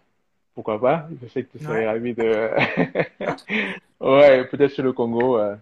[0.53, 1.07] pourquoi pas?
[1.21, 1.87] Je sais que tu serais ouais.
[1.87, 2.49] ravi de.
[4.01, 5.37] ouais, peut-être sur le Congo.
[5.37, 5.55] Euh,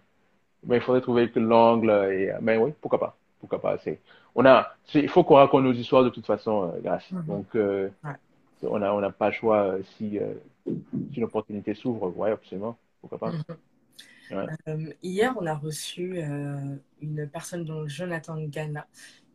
[0.65, 1.89] mais il faudrait trouver que l'angle.
[2.11, 2.33] Et...
[2.41, 3.17] Mais oui, pourquoi pas?
[3.39, 3.77] Pourquoi pas?
[3.79, 3.99] C'est.
[4.33, 4.75] On a.
[4.93, 7.09] Il faut qu'on raconte nos histoires de toute façon, euh, grâce.
[7.11, 7.25] Mm -hmm.
[7.25, 8.15] Donc, euh, ouais.
[8.63, 10.19] on n'a on a pas le choix euh, si,
[10.65, 12.11] si une opportunité s'ouvre.
[12.17, 12.77] Ouais, absolument.
[13.01, 13.31] Pourquoi pas?
[13.31, 13.57] Mm -hmm.
[14.31, 14.45] Ouais.
[14.67, 18.87] Euh, hier, on a reçu euh, une personne dont Jonathan Ghana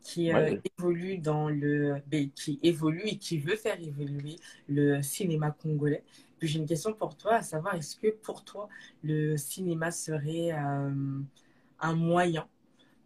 [0.03, 0.31] qui
[0.79, 4.37] évolue dans le, ben, qui évolue et qui veut faire évoluer
[4.69, 6.05] le cinéma congolais.
[6.39, 8.69] Puis j'ai une question pour toi, à savoir est-ce que pour toi
[9.03, 12.49] le cinéma serait un moyen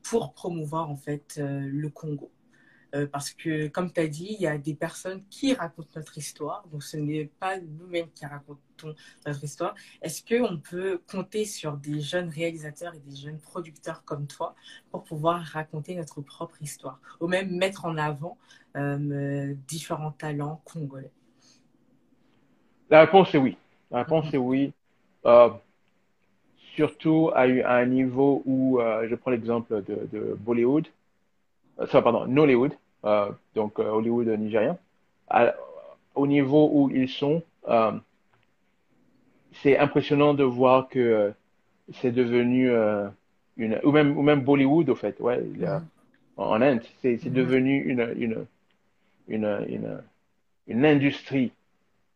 [0.03, 2.34] pour promouvoir en fait le Congo?
[2.95, 6.17] Euh, parce que, comme tu as dit, il y a des personnes qui racontent notre
[6.17, 8.95] histoire, donc ce n'est pas nous-mêmes qui racontons
[9.27, 9.75] notre histoire.
[10.01, 14.55] Est-ce qu'on peut compter sur des jeunes réalisateurs et des jeunes producteurs comme toi
[14.93, 18.39] pour pouvoir raconter notre propre histoire, ou même mettre en avant
[18.77, 21.11] euh, différents talents congolais?
[22.91, 23.57] La réponse est oui.
[23.91, 24.73] La réponse est oui.
[25.27, 25.51] Euh,
[26.77, 30.87] surtout à, un niveau où, je prends l'exemple de, de Bollywood,
[31.91, 32.73] ça, pardon, Nollywood,
[33.05, 34.79] euh, donc euh, Hollywood nigérien,
[36.15, 37.93] au niveau où ils sont, euh,
[39.63, 41.33] c'est impressionnant de voir que
[42.01, 42.71] c'est devenu
[43.57, 45.43] une, ou même, ou même Bollywood, au fait, ouais,
[46.37, 47.33] en Inde, c'est mm-hmm.
[47.33, 48.47] devenu une, une,
[49.29, 50.03] une, une,
[50.67, 51.53] une industrie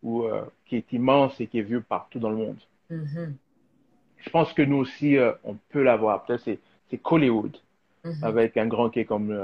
[0.02, 0.24] où,
[0.66, 2.60] qui est immense et qui est vue partout dans le monde.
[2.90, 3.32] Mm-hmm.
[4.18, 6.24] Je pense que nous aussi, on peut l'avoir.
[6.24, 6.58] Peut-être c'est,
[6.90, 7.56] c'est Hollywood,
[8.04, 8.24] mm-hmm.
[8.24, 9.36] avec un grand quai comme,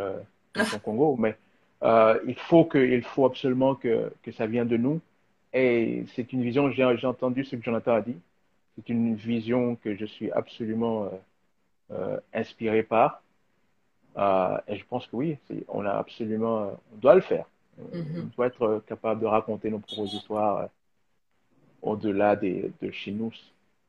[0.57, 1.37] au Congo, mais
[1.83, 5.01] euh, il faut que, il faut absolument que, que ça vienne de nous.
[5.53, 8.17] Et c'est une vision, j'ai entendu ce que Jonathan a dit,
[8.77, 11.09] c'est une vision que je suis absolument euh,
[11.93, 13.23] euh inspiré par.
[14.69, 15.39] Et je pense que oui,
[15.69, 17.47] on a absolument, on doit le faire.
[17.81, 18.21] Mm-hmm.
[18.21, 20.69] On doit être capable de raconter nos propres histoires
[21.83, 23.33] au-delà de chez nous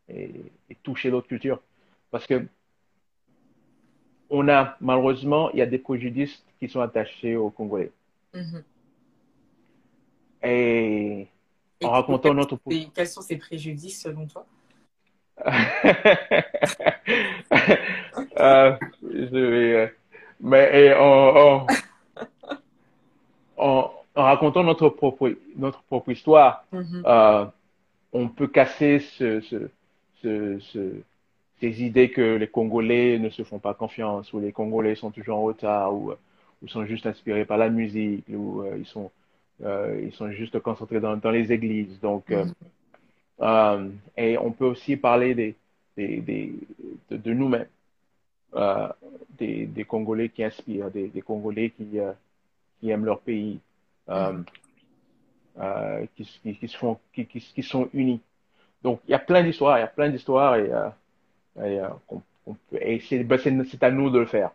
[0.10, 0.32] et,
[0.70, 1.62] et toucher d'autres cultures.
[2.12, 2.46] Parce que
[4.30, 7.92] on a, malheureusement, il y a des préjudices qui sont attachés aux Congolais.
[8.34, 8.64] Mhm.
[10.44, 11.28] Et,
[11.84, 12.58] en racontant notre...
[12.94, 14.46] Quels sont ces préjudices selon toi?
[18.38, 19.88] Euh, je vais, euh,
[20.42, 21.66] mais en,
[23.58, 27.04] en, racontant notre propre, notre propre histoire, mhm.
[27.06, 27.46] euh,
[28.12, 29.70] on peut casser ce, ce,
[30.60, 31.02] ce
[31.60, 35.38] ces idées que les Congolais ne se font pas confiance, ou les Congolais sont toujours
[35.38, 36.14] en retard, ou,
[36.62, 39.12] ou sont juste inspirés par la musique, ou euh, ils, sont,
[39.64, 42.00] euh, ils sont juste concentrés dans, dans les églises.
[42.02, 42.34] Donc,
[43.42, 45.56] euh, et on peut aussi parler des,
[45.96, 46.54] des, des
[47.10, 47.68] de, nous-mêmes,
[49.38, 52.00] des, des, Congolais qui inspirent, des, des Congolais qui,
[52.80, 53.60] qui aiment leur pays,
[56.16, 56.68] qui, qui, qui,
[57.14, 58.20] qui, qui, qui sont unis.
[58.84, 60.70] Donc, il y a plein d'histoires, il y a plein d'histoires et
[61.58, 61.90] et, euh,
[62.72, 64.52] ben, c'est à nous de le faire.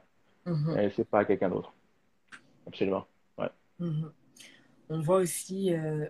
[0.46, 0.80] Mm-hmm.
[0.80, 1.72] Et c'est pas à quelqu'un d'autre.
[2.66, 3.06] Absolument.
[3.38, 3.50] Ouais.
[3.80, 4.10] Mm-hmm.
[4.90, 6.06] On voit aussi euh,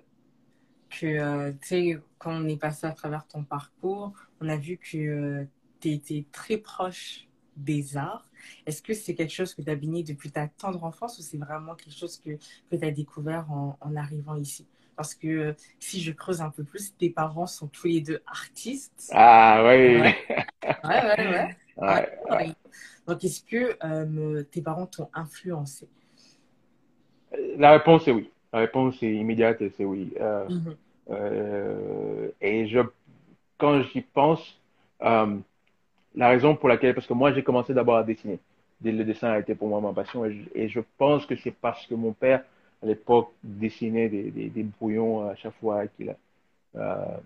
[0.88, 4.78] que, euh, tu sais, quand on est passé à travers ton parcours, on a vu
[4.78, 5.46] que
[5.80, 7.26] tu étais très proche
[7.56, 8.30] des arts.
[8.66, 11.38] Est-ce que c'est quelque chose que tu as baigné depuis ta tendre enfance ou c'est
[11.38, 12.30] vraiment quelque chose que,
[12.70, 14.66] que tu as découvert en, en arrivant ici?
[15.00, 18.20] Parce que euh, si je creuse un peu plus, tes parents sont tous les deux
[18.26, 19.10] artistes.
[19.14, 19.96] Ah oui.
[20.84, 22.52] Ouais, ouais, ouais.
[23.06, 25.88] Donc, est-ce que euh, tes parents t'ont influencé?
[27.56, 28.30] La réponse est oui.
[28.52, 30.12] La réponse est immédiate c'est oui.
[30.20, 32.32] Euh, mhm.
[32.42, 32.80] et je,
[33.56, 34.60] quand j'y pense,
[35.00, 38.38] la raison pour laquelle, parce que moi j'ai commencé d'abord à dessiner.
[38.84, 41.94] Le dessin a été pour moi ma passion et je pense que c'est parce que
[41.94, 42.44] mon père
[42.82, 46.14] à l'époque dessinait des, des, des, brouillons à chaque fois qu'il
[46.76, 47.16] euh,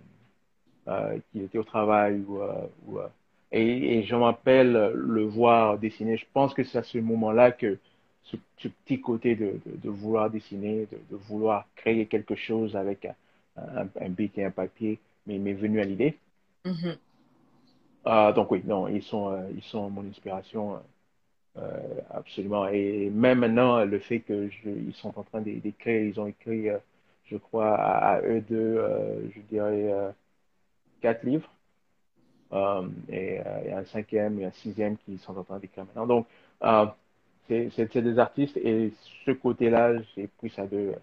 [0.89, 2.23] euh, était au travail.
[2.27, 3.09] Ou, euh, ou euh,
[3.53, 6.17] et, et, je m'appelle le voir dessiner.
[6.17, 7.79] Je pense que c'est à ce moment-là que
[8.25, 12.75] ce, ce, petit côté de, de, de vouloir dessiner, de, de, vouloir créer quelque chose
[12.75, 13.15] avec un,
[13.57, 16.19] un, un bic et un papier m'est venu à l'idée.
[16.65, 16.97] Mm-hmm.
[18.07, 20.81] Euh, donc oui, non, ils sont, ils sont mon inspiration
[21.57, 22.67] euh, absolument.
[22.69, 26.79] Et même maintenant, le fait que ils sont en train d'écrire, ils ont écrit, euh,
[27.27, 30.13] je crois, à, eux deux, euh, je dirais,
[31.01, 31.51] quatre livres.
[33.09, 36.07] et il y a un cinquième et un sixième qui sont en train d'écrire maintenant.
[36.07, 36.27] Donc,
[37.49, 38.93] c'est des artistes et
[39.25, 40.95] ce côté-là, j'ai pris ça d'eux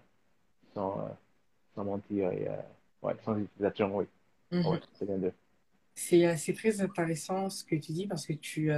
[0.74, 1.08] sans,
[1.74, 2.46] sans mentir et
[3.02, 4.04] ouais, sans utilisation, oui.
[4.50, 4.78] Mm
[5.94, 8.70] c'est très intéressant ce que tu dis parce que tu,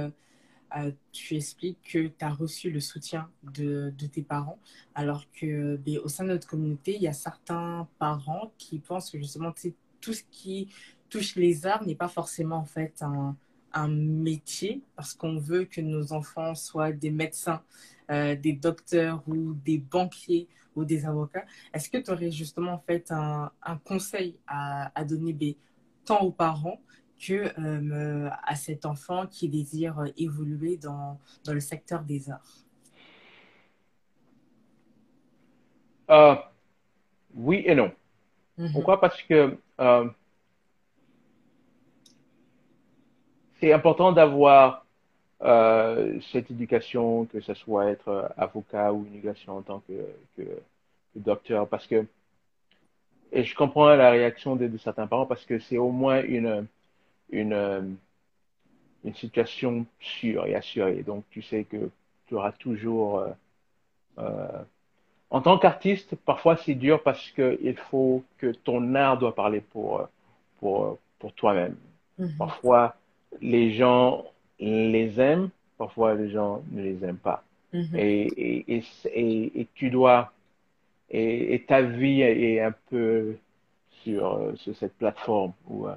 [1.11, 4.59] tu expliques que tu as reçu le soutien de, de tes parents,
[4.93, 9.09] alors que ben, au sein de notre communauté, il y a certains parents qui pensent
[9.09, 9.53] que justement
[10.01, 10.69] tout ce qui
[11.09, 13.35] touche les arts n'est pas forcément en fait un,
[13.73, 17.61] un métier, parce qu'on veut que nos enfants soient des médecins,
[18.11, 21.45] euh, des docteurs ou des banquiers ou des avocats.
[21.73, 25.53] Est-ce que tu aurais justement en fait un, un conseil à, à donner ben,
[26.05, 26.81] tant aux parents
[27.25, 32.65] que euh, à cet enfant qui désire évoluer dans, dans le secteur des arts
[36.11, 36.35] Euh,
[37.33, 37.91] oui et non.
[38.57, 38.71] Mhm.
[38.73, 38.99] Pourquoi?
[39.01, 40.09] Parce que euh,
[43.59, 44.85] c'est important d'avoir
[45.41, 49.93] euh, cette éducation, que ce soit être avocat ou une éducation en tant que,
[50.37, 52.05] que, que docteur, parce que
[53.31, 56.67] et je comprends la réaction de, de certains parents parce que c'est au moins une,
[57.29, 57.97] une,
[59.03, 61.03] une situation sûre et assurée.
[61.03, 61.89] Donc, tu sais que
[62.27, 63.19] tu auras toujours.
[63.19, 63.29] Euh,
[64.19, 64.63] euh,
[65.31, 69.59] en tant qu'artiste, parfois c'est dur parce que il faut que ton art doit parler
[69.59, 70.07] pour,
[70.59, 71.75] pour, pour toi-même.
[72.17, 72.37] Mhm.
[72.37, 72.95] Parfois,
[73.41, 74.25] les gens
[74.59, 77.43] les aiment, parfois les gens ne les aiment pas.
[77.73, 77.95] Mhm.
[77.95, 78.83] Et, et, et,
[79.13, 80.31] et, et tu dois
[81.09, 83.37] et, ta vie est un peu
[84.03, 85.95] sur, euh, sur cette plateforme où, euh,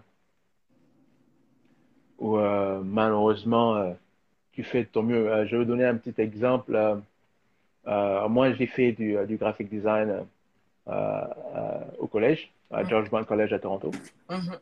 [2.18, 3.92] où euh, malheureusement euh,
[4.52, 5.30] tu fais de ton mieux.
[5.30, 6.76] Euh, je vais vous donner un petit exemple.
[7.86, 10.26] Moi, j'ai fait du, du graphic design
[10.86, 12.84] au collège, à.
[12.88, 13.90] George Brown College à Toronto,
[14.28, 14.56] Mhm.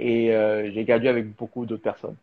[0.00, 2.16] et j'ai gradué avec beaucoup d'autres personnes.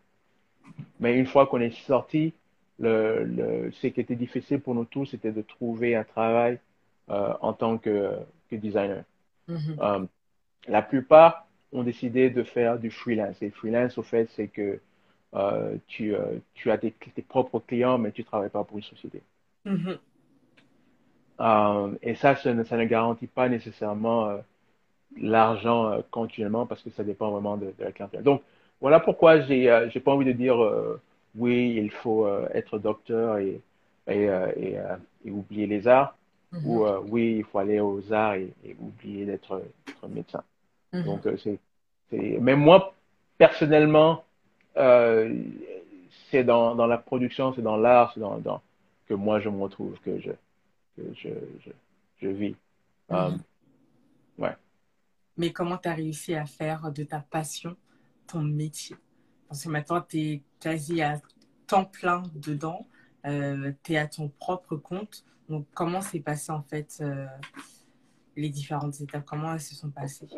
[1.00, 2.34] Mais une fois qu'on est sorti,
[2.78, 6.58] le, le, ce qui était difficile pour nous tous, c'était de trouver un travail
[7.10, 8.12] euh, en tant que,
[8.50, 9.02] que designer.
[9.48, 9.76] Mhm.
[9.80, 10.04] Euh,
[10.68, 13.40] la plupart ont décidé de faire du freelance.
[13.42, 14.80] Et freelance, au fait, c'est que
[15.34, 18.84] euh, tu, euh, tu as tes, tes propres clients, mais tu travailles pas pour une
[18.84, 19.22] société.
[19.64, 19.98] Mhm.
[21.40, 24.38] Euh, et ça, ça ne, ça ne garantit pas nécessairement
[25.20, 28.22] l'argent continuellement parce que ça dépend vraiment de, de la clientèle.
[28.24, 28.42] Donc,
[28.80, 30.58] voilà pourquoi j'ai j'ai pas envie de dire
[31.36, 33.60] oui, il faut être docteur et,
[34.08, 34.24] et,
[34.56, 34.78] et,
[35.24, 36.16] et oublier les arts,
[36.64, 36.86] ou Mhm.
[36.86, 39.62] euh, oui, il faut aller aux arts et, oublier d'être
[40.08, 40.42] médecin.
[40.92, 41.04] Mhm.
[41.04, 41.58] Donc, euh, c'est.
[42.12, 42.94] Mais moi,
[43.36, 44.24] personnellement,
[44.76, 45.34] euh,
[46.30, 48.62] c'est dans, dans la production, c'est dans l'art, c'est dans, dans
[49.06, 50.30] que moi je me retrouve, que je,
[50.96, 51.28] que je,
[51.64, 51.70] je,
[52.22, 52.56] je vis.
[53.12, 53.42] Euh, Mhm.
[54.38, 54.56] ouais.
[55.36, 57.76] Mais comment tu as réussi à faire de ta passion
[58.26, 58.96] ton métier?
[59.48, 61.20] Parce que maintenant, tu es quasi à
[61.66, 62.86] temps plein dedans,
[63.26, 65.24] euh, tu es à ton propre compte.
[65.48, 67.26] Donc, comment s'est passé en fait euh,
[68.36, 69.24] les différentes étapes?
[69.24, 70.28] Comment elles se sont passées?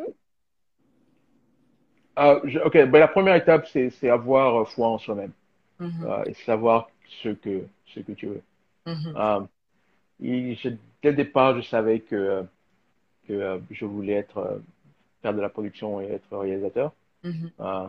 [2.16, 5.32] Je- ok, ben, la première étape, c'est, avoir euh, foi en soi-même
[5.78, 6.04] Mhm.
[6.04, 6.90] euh, et savoir
[7.22, 8.42] ce que, ce que tu veux.
[8.86, 9.14] Mhm.
[9.16, 9.40] Euh,
[10.22, 10.68] et je-
[11.02, 12.44] dès le départ, je savais que,
[13.26, 14.60] que je voulais être,
[15.22, 16.92] faire de la production et être réalisateur.
[17.24, 17.50] Mhm.
[17.60, 17.88] Euh,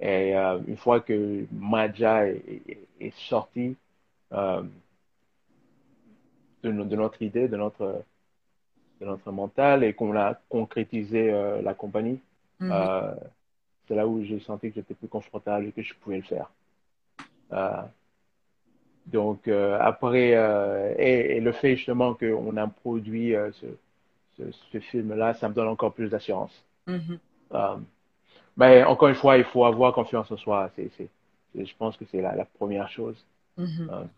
[0.00, 3.76] et une fois que Maja est, est- est sorti
[4.32, 4.62] euh,
[6.62, 8.02] de, de notre idée, de notre,
[9.00, 11.30] de notre mental et qu'on a concrétisé
[11.62, 12.20] la compagnie,
[12.60, 12.70] Mhm.
[12.72, 13.14] euh,
[13.88, 16.50] c'est là où j'ai senti que j'étais plus confortable et que je pouvais le faire.
[17.52, 17.82] Euh,
[19.06, 20.30] donc euh, après,
[20.98, 23.66] et, et le fait justement qu'on a produit ce,
[24.36, 26.64] ce, ce film-là, ça me donne encore plus d'assurance.
[26.86, 27.18] Mhm.
[28.56, 30.70] Mais encore une fois, il faut avoir confiance en soi.
[30.76, 31.08] C'est, c'est,
[31.54, 33.24] c'est- je pense que c'est la, la première chose.
[33.56, 34.08] Mhm.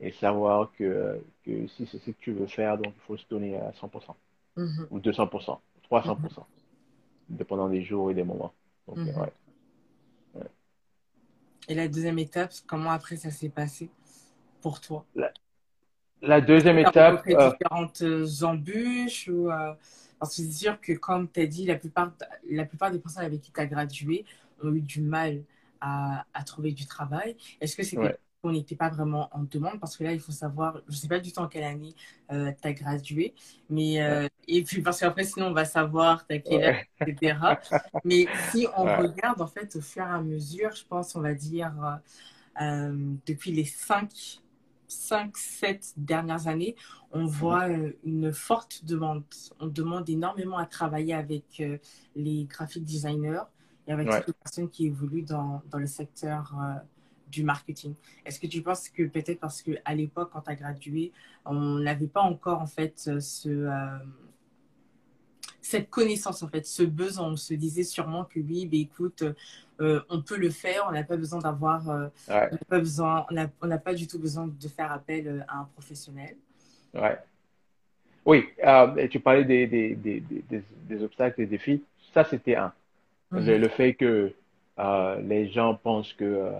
[0.00, 3.26] Et savoir que, que si c'est ce que tu veux faire, donc il faut se
[3.28, 4.14] donner à 100%,
[4.56, 4.86] Mhm.
[4.90, 6.46] ou 200%, ou 300%,
[7.28, 8.54] dépendant des jours et des moments.
[8.86, 9.08] Donc, Mhm.
[9.08, 9.26] euh,
[10.34, 10.48] ouais.
[11.68, 13.90] Et la deuxième étape, comment après ça s'est passé
[14.62, 15.06] pour toi?
[15.14, 15.32] La,
[16.22, 19.74] la deuxième étape, euh, différentes euh, embûches ou, euh,
[20.18, 22.12] parce que c'est sûr que comme tu as dit, la plupart,
[22.50, 24.24] la plupart des personnes avec qui tu as gradué
[24.62, 25.42] ont eu du mal
[25.80, 27.36] à, à trouver du travail.
[27.60, 29.80] Est-ce que c'était ouais, qu'on n'était pas vraiment en demande?
[29.80, 31.94] Parce que là, il faut savoir, je ne sais pas du tout en quelle année
[32.30, 33.34] tu as gradué,
[33.70, 37.06] mais ouais, euh, et puis parce qu'après, sinon, on va savoir t'as quel âge, ouais,
[37.06, 37.60] etc.
[38.04, 41.20] Mais si on ouais, regarde, en fait, au fur et à mesure, je pense, on
[41.20, 41.96] va dire, euh,
[42.60, 44.40] euh, depuis les 5
[44.90, 46.74] 5, 7 dernières années,
[47.12, 47.26] on Mhm.
[47.26, 49.22] voit euh, une forte demande.
[49.60, 51.76] On demande énormément à travailler avec euh,
[52.16, 53.42] les graphic designers
[53.86, 56.74] et avec toutes les personnes qui évoluent dans, dans le secteur euh,
[57.30, 57.94] du marketing.
[58.24, 61.12] Est-ce que tu penses que peut-être parce qu'à l'époque, quand tu as gradué,
[61.44, 63.98] on n'avait pas encore en fait euh, ce, euh,
[65.60, 67.26] cette connaissance, en fait, ce besoin?
[67.32, 69.22] On se disait sûrement que oui, ben, écoute,
[69.80, 72.78] euh, on peut le faire, on n'a pas besoin d'avoir, euh, Ouais, on n'a pas
[72.78, 73.26] besoin,
[73.60, 76.36] on n'a pas du tout besoin de faire appel à un professionnel.
[76.94, 77.18] ouais.
[78.24, 78.44] Oui,
[78.98, 81.82] et tu parlais des, des, des, des, obstacles, des défis.
[82.12, 82.74] Ça, c'était un.
[83.30, 83.60] Le, Mhm.
[83.62, 84.34] le fait que
[85.22, 86.52] les gens pensent que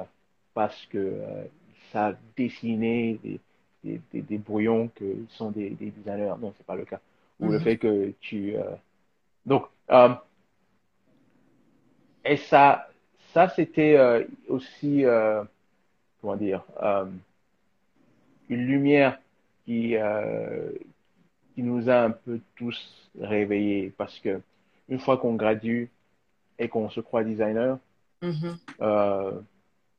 [0.58, 1.44] parce que euh,
[1.92, 3.38] savent dessiner des,
[3.84, 6.34] des, des, des brouillons qu'ils sont des, des designers.
[6.40, 6.98] Non, c'est pas le cas.
[7.38, 7.64] Ou le Mhm.
[7.64, 8.56] fait que tu...
[8.56, 8.74] euh,
[9.46, 10.14] Donc, euh,
[12.24, 12.88] et ça,
[13.32, 15.04] ça c'était euh, aussi,
[16.20, 16.64] comment dire,
[18.48, 19.20] une lumière
[19.64, 19.94] qui,
[21.54, 24.40] qui nous a un peu tous réveillés parce que
[24.88, 25.88] une fois qu'on gradue
[26.58, 27.78] et qu'on se croit designer,
[28.22, 28.58] Mhm.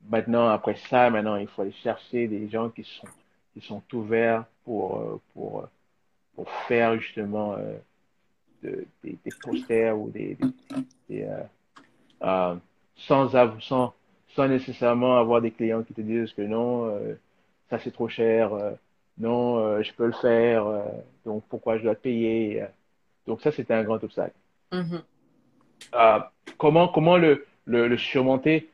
[0.07, 3.07] Maintenant, après ça, maintenant, il faut aller chercher des gens qui sont,
[3.53, 5.65] qui sont ouverts pour, euh, pour, euh,
[6.35, 7.77] pour faire justement euh,
[8.63, 10.47] de- des, des posters ou des, des-
[11.09, 11.27] des,
[12.23, 12.55] euh,
[12.95, 13.29] sans,
[13.61, 13.93] sans,
[14.35, 17.15] sans nécessairement avoir des clients qui te disent que non, euh,
[17.69, 18.71] ça c'est trop cher, euh,
[19.17, 20.65] non, euh, je peux le faire,
[21.25, 22.65] donc pourquoi je dois te payer?
[23.27, 24.35] Donc ça, c'était un grand obstacle.
[25.95, 26.19] Euh,
[26.57, 28.69] comment, comment le, le, le surmonter?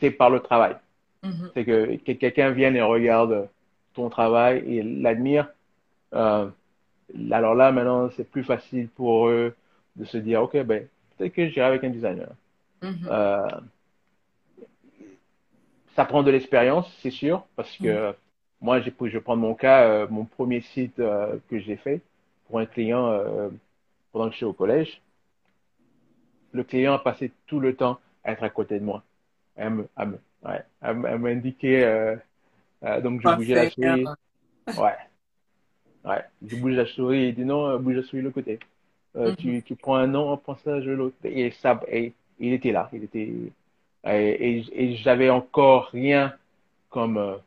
[0.00, 0.76] C'est par le travail.
[1.22, 1.50] Mhm.
[1.54, 3.48] C'est que, que quelqu'un vienne et regarde
[3.94, 5.48] ton travail et l'admire.
[6.14, 6.48] Euh,
[7.30, 9.54] alors là, maintenant, c'est plus facile pour eux
[9.96, 12.28] de se dire, OK, ben, peut-être que j'irai avec un designer.
[12.82, 13.08] Mhm.
[13.10, 13.48] Euh,
[15.94, 18.14] ça prend de l'expérience, c'est sûr, parce que
[18.60, 22.02] moi, j'ai, je vais prendre mon cas, euh, mon premier site euh, que j'ai fait
[22.46, 23.18] pour un client
[24.12, 25.00] pendant que j'étais au collège.
[26.52, 29.02] Le client a passé tout le temps à être à côté de moi,
[29.56, 31.84] à me, à me, ouais, à m- à m'indiquer.
[31.84, 32.16] euh,
[32.84, 34.04] euh, donc, je bougeais la souris.
[34.76, 34.94] Ouais.
[36.04, 36.24] Ouais.
[36.46, 37.28] Je bouge la souris.
[37.28, 38.58] Il dit non, euh, bouge la souris de l'autre côté.
[39.16, 39.36] Euh, Mhm.
[39.36, 41.16] tu, tu prends un nom, on prend ça de l'autre.
[41.24, 42.88] Et ça, et il était là.
[42.92, 43.28] Il était,
[44.04, 46.34] et, et, et j'avais encore rien
[46.90, 47.38] comme,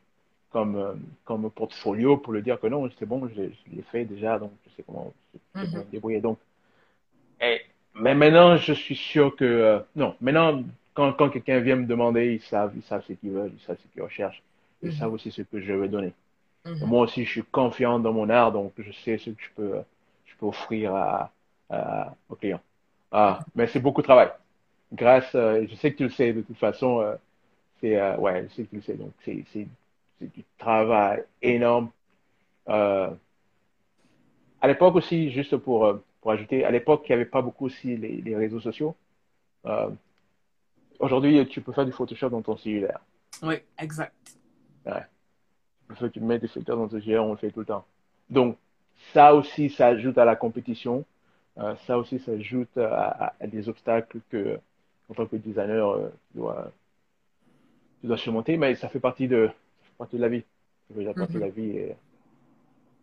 [0.50, 4.04] comme, comme portfolio pour le dire que non, c'est bon, je, l'ai- je l'ai fait
[4.04, 5.38] déjà, donc je sais comment, je
[5.70, 5.86] comment Mhm.
[5.86, 6.20] me débrouiller.
[6.20, 6.38] Donc,
[7.40, 7.60] et,
[7.94, 10.62] mais maintenant, je suis sûr que, euh, non, maintenant,
[11.00, 13.78] quand, quand quelqu'un vient me demander, ils savent, ils savent ce qu'ils veulent, ils savent
[13.82, 14.42] ce qu'ils recherchent,
[14.82, 14.96] ils Mhm.
[14.98, 16.12] savent aussi ce que je vais donner.
[16.66, 16.86] Mhm.
[16.86, 19.74] Moi aussi, je suis confiant dans mon art, donc je sais ce que je peux,
[20.26, 21.32] je peux offrir à,
[21.70, 22.60] à- aux clients.
[23.12, 24.30] Ah, mais c'est beaucoup de travail.
[24.92, 27.16] Grâce, euh, je sais que tu le sais de toute façon, euh,
[27.80, 29.66] c'est, euh, ouais, je sais que tu le sais, donc c'est, c'est,
[30.20, 31.90] du travail énorme.
[34.60, 37.96] À l'époque aussi, juste pour, pour ajouter, à l'époque, il n'y avait pas beaucoup aussi
[37.96, 38.94] les, les réseaux sociaux.
[39.66, 39.90] Euh,
[41.00, 43.00] aujourd'hui, tu peux faire du Photoshop dans ton cellulaire.
[43.42, 44.36] Oui, exact.
[45.88, 47.66] Le fait que tu mets des filtres dans ton GR, on le fait tout le
[47.66, 47.84] temps.
[48.30, 48.56] Donc,
[49.12, 51.04] ça aussi, ça ajoute à la compétition.
[51.58, 54.58] Euh, ça aussi, ça ajoute à, à- à des obstacles que,
[55.08, 56.72] en tant que designer, euh, tu dois,
[58.00, 58.56] tu dois surmonter.
[58.56, 60.44] Mais ça fait partie de, ça fait partie de la vie.
[60.88, 61.70] Ça fait partie de la vie.
[61.70, 61.96] Et,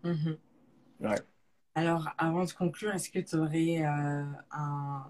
[0.03, 0.37] Mhm.
[1.01, 1.21] ouais.
[1.75, 5.05] Alors, avant de conclure, est-ce que tu aurais euh, un,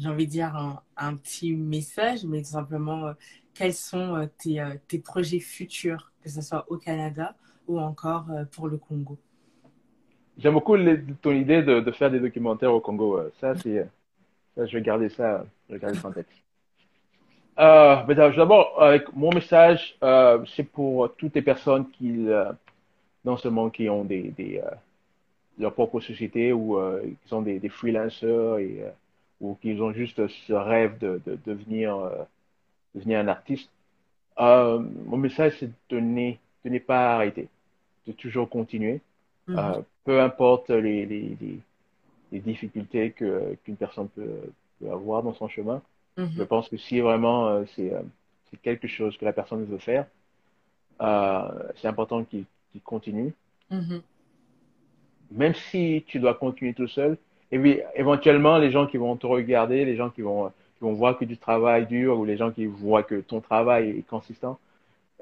[0.00, 3.12] j'ai envie de dire, un, petit message, mais tout simplement, euh,
[3.54, 7.34] quels sont euh, tes, euh, tes projets futurs, que ce soit au Canada
[7.68, 9.18] ou encore pour le Congo?
[10.38, 10.76] J'aime beaucoup
[11.20, 13.20] ton idée de, faire des documentaires au Congo.
[13.40, 13.86] Ça, je
[14.56, 16.26] vais garder ça, je vais garder ça en tête.
[17.58, 19.98] Euh, mais d'abord, avec mon message,
[20.56, 22.50] c'est pour toutes les personnes qui, euh,
[23.24, 24.62] non seulement qui ont des, des,
[25.58, 26.80] leur propre société ou
[27.22, 28.58] qui sont des, des freelancers
[29.40, 32.24] ou qui ont juste ce rêve de, de, devenir, euh,
[32.94, 33.70] devenir un artiste.
[34.38, 36.32] Euh, mon message, c'est de ne,
[36.64, 37.48] de ne pas arrêter,
[38.06, 39.00] de toujours continuer.
[39.48, 39.58] Mhm.
[39.58, 41.58] Euh, peu importe les, les, les,
[42.32, 45.82] les difficultés qu'une personne peut, peut avoir dans son chemin.
[46.16, 46.46] Je Mhm.
[46.46, 47.92] pense que si vraiment c'est,
[48.62, 50.06] quelque chose que la personne veut faire,
[51.76, 53.32] c'est important qu'il, qu'il continue.
[53.70, 54.02] Mhm.
[55.30, 57.16] Même si tu dois continuer tout seul,
[57.52, 60.92] et puis éventuellement les gens qui vont te regarder, les gens qui vont, qui vont
[60.92, 64.58] voir que du travail dur ou les gens qui voient que ton travail est consistant,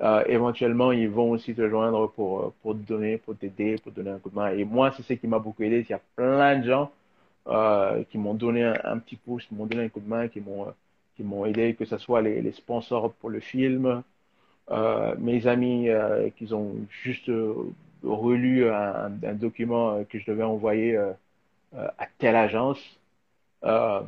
[0.00, 3.90] euh, éventuellement ils vont aussi te joindre pour, euh, pour te donner, pour t'aider, pour
[3.92, 4.50] donner un coup de main.
[4.52, 5.80] Et moi, c'est ce qui m'a beaucoup aidé.
[5.80, 6.92] Il y a plein de gens
[7.48, 10.40] euh, qui m'ont donné un, petit pouce, qui m'ont donné un coup de main, qui
[10.40, 10.66] m'ont,
[11.16, 14.02] qui m'ont aidé, que ce soit les, sponsors pour le film,
[15.18, 15.88] mes amis
[16.36, 17.30] qui ont juste
[18.04, 20.98] relu un, document que je devais envoyer
[21.76, 22.80] à telle agence,
[23.64, 24.00] euh,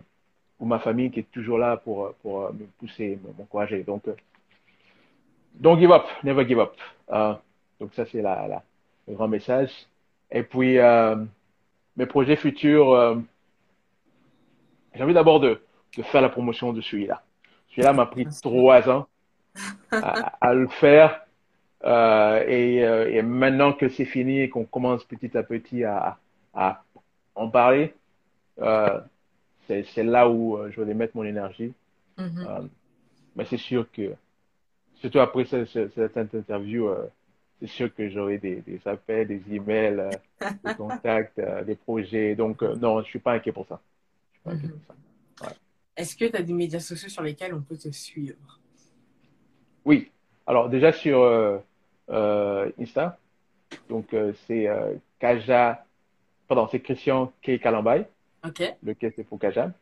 [0.59, 3.83] ou ma famille qui est toujours là pour, euh, pour euh, me pousser, me- m'encourager.
[3.83, 4.15] Donc, euh,
[5.55, 6.73] don't give up, never give up.
[7.11, 7.35] Euh,
[7.79, 8.63] donc ça, c'est la, la,
[9.09, 9.71] le grand message.
[10.31, 11.17] Et puis, euh,
[11.97, 13.17] mes projets futurs, euh,
[14.95, 15.61] j'ai envie d'abord de,
[15.97, 17.23] de faire la promotion de celui-là.
[17.71, 19.07] Celui-là m'a pris trois ans
[19.93, 21.23] à, à le faire.
[21.83, 26.19] Euh, et, euh, et maintenant que c'est fini et qu'on commence petit à petit à,
[26.53, 26.83] à
[27.35, 27.95] en parler,
[28.61, 29.01] euh,
[29.69, 31.73] c'est là où euh, je vais mettre mon énergie.
[32.19, 32.47] Mhm.
[32.47, 32.63] Euh,
[33.37, 34.15] mais c'est sûr que,
[34.97, 36.91] surtout après ce- ce- cette, interview,
[37.61, 40.11] c'est sûr que j'aurai des, des appels, des emails, euh,
[40.65, 42.35] des contacts, euh, des projets.
[42.35, 43.81] Donc, euh, non, je suis pas inquiet pour ça.
[44.33, 44.95] Je suis pas inquiet pour ça.
[45.97, 48.61] Est-ce que tu as des médias sociaux sur lesquels on peut te suivre?
[49.85, 50.11] Oui.
[50.47, 51.63] Alors, déjà sur
[52.09, 53.19] Insta,
[53.89, 54.15] donc
[54.47, 54.69] c'est
[55.19, 55.85] Kaja
[56.51, 57.61] pardon, c'est Christian K.
[57.61, 58.09] Kalambay.
[58.45, 58.61] Ok.
[58.83, 59.73] Le K, c'est Fukajam.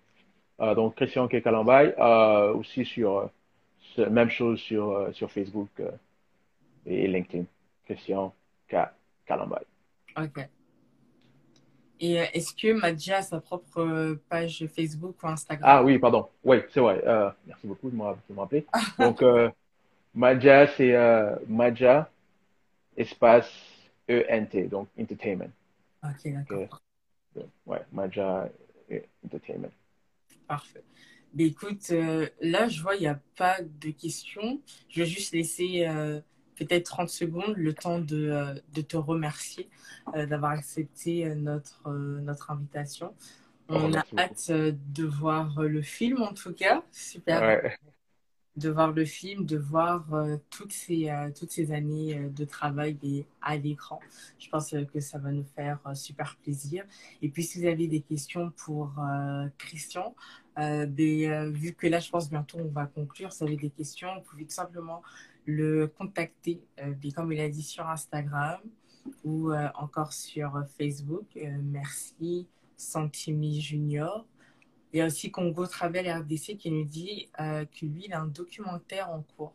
[0.60, 1.40] Euh, donc, Christian K.
[1.42, 1.94] Kalambay.
[1.98, 3.30] Euh, aussi sur,
[3.96, 5.70] euh, même chose sur, sur Facebook
[6.84, 7.44] et LinkedIn.
[7.86, 8.34] Christian
[8.68, 8.76] K.
[9.26, 9.64] Kalambay.
[10.16, 10.46] Ok.
[12.00, 15.64] Et est-ce que Madja a sa propre page Facebook ou Instagram?
[15.66, 16.28] Ah oui, pardon.
[16.44, 17.02] Oui, c'est vrai.
[17.06, 18.66] Euh, merci beaucoup de me rappeler.
[18.98, 19.50] Donc, euh,
[20.14, 22.10] Maja, c'est euh, Maja,
[22.96, 23.50] espace
[24.08, 25.50] E-N-T, donc entertainment.
[26.02, 26.64] Ok, d'accord.
[27.34, 28.50] Donc, ouais, Maja
[28.90, 29.72] euh, Entertainment.
[30.46, 30.82] Parfait.
[31.34, 34.60] Mais écoute, euh, là, je vois, il n'y a pas de questions.
[34.88, 36.20] Je vais juste laisser euh,
[36.56, 39.68] peut-être 30 secondes, le temps de, euh, de te remercier
[40.14, 43.14] euh, d'avoir accepté euh, notre, euh, notre invitation.
[43.68, 44.18] Oh, On a beaucoup.
[44.18, 46.82] hâte euh, de voir euh, le film, en tout cas.
[46.92, 47.46] Super.
[47.46, 47.78] Ouais.
[48.58, 52.44] De voir le film, de voir euh, toutes ces, euh, toutes ces années euh, de
[52.44, 54.00] travail à l'écran.
[54.38, 56.84] Je pense que ça va nous faire super plaisir.
[57.22, 58.94] Et puis, si vous avez des questions pour
[59.58, 60.14] Christian,
[60.58, 63.70] euh, ben, vu que là, je pense bientôt on va conclure, si vous avez des
[63.70, 65.02] questions, vous pouvez tout simplement
[65.46, 68.60] le contacter, ben, comme il a dit, sur Instagram
[69.24, 71.26] ou encore sur Facebook.
[71.62, 72.46] Merci,
[72.76, 74.26] Santimi Junior.
[74.92, 78.20] Il y a aussi Congo Travel RDC qui nous dit euh, que lui, il a
[78.20, 79.54] un documentaire en cours.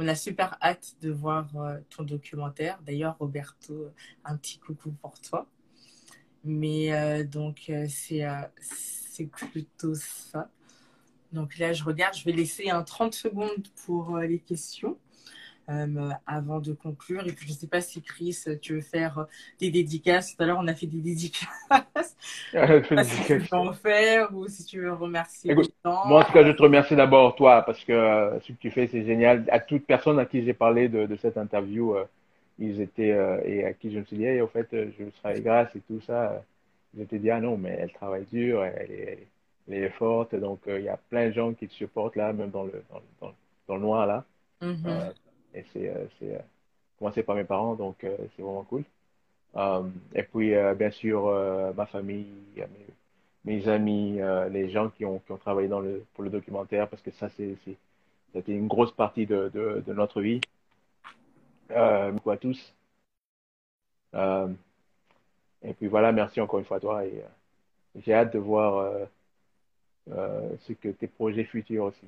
[0.00, 2.78] On a super hâte de voir euh, ton documentaire.
[2.86, 3.88] D'ailleurs, Roberto,
[4.24, 5.48] un petit coucou pour toi.
[6.44, 8.24] Mais euh, donc, euh, c'est
[8.60, 10.48] c'est plutôt ça.
[11.32, 14.96] Donc là, je regarde, je vais laisser un 30 secondes pour les questions
[15.68, 17.26] euh, avant de conclure.
[17.26, 19.24] Et puis, je ne sais pas si Chris, tu veux faire euh,
[19.60, 20.34] des dédicaces.
[20.34, 22.16] Tout à l'heure, on a fait des dédicaces.
[22.52, 26.06] Je si tu veux en faire ou si tu veux remercier Écoute, les gens.
[26.06, 28.70] Moi, en tout cas, je te remercie d'abord, toi, parce que euh, ce que tu
[28.70, 29.44] fais, c'est génial.
[29.50, 32.04] À toute personne à qui j'ai parlé de, de cette interview, euh,
[32.58, 35.76] ils étaient, et à qui je me suis dit, Hey, au fait, je serai grâce
[35.76, 36.42] et tout ça.
[36.96, 39.28] Ils étaient dit, ah non, mais elle travaille dur, elle est,
[39.68, 40.34] elle est forte.
[40.34, 43.02] Donc, il y a plein de gens qui te supportent là, même dans le, dans,
[43.20, 43.34] dans,
[43.68, 44.24] dans le noir là.
[44.60, 44.82] Mhm.
[44.86, 45.10] Euh,
[45.58, 46.38] et c'est, euh, c'est euh,
[46.98, 48.84] commencé par mes parents, donc euh, c'est vraiment cool.
[50.14, 51.24] Et puis, bien sûr,
[51.74, 52.26] ma famille,
[53.44, 57.02] mes, amis, les gens qui ont, qui ont travaillé dans le, pour le documentaire, parce
[57.02, 57.56] que ça, c'est,
[58.32, 60.40] c'était une grosse partie de, de, notre vie.
[61.70, 62.72] Euh, à tous.
[65.62, 67.04] Et puis voilà, merci encore une fois à toi.
[67.04, 67.24] Et
[67.96, 69.08] j'ai hâte de voir
[70.06, 72.06] ce que tes projets futurs aussi.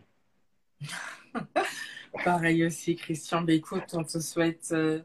[2.24, 3.42] Pareil aussi, Christian.
[3.42, 5.02] Ben, écoute, on te souhaite euh,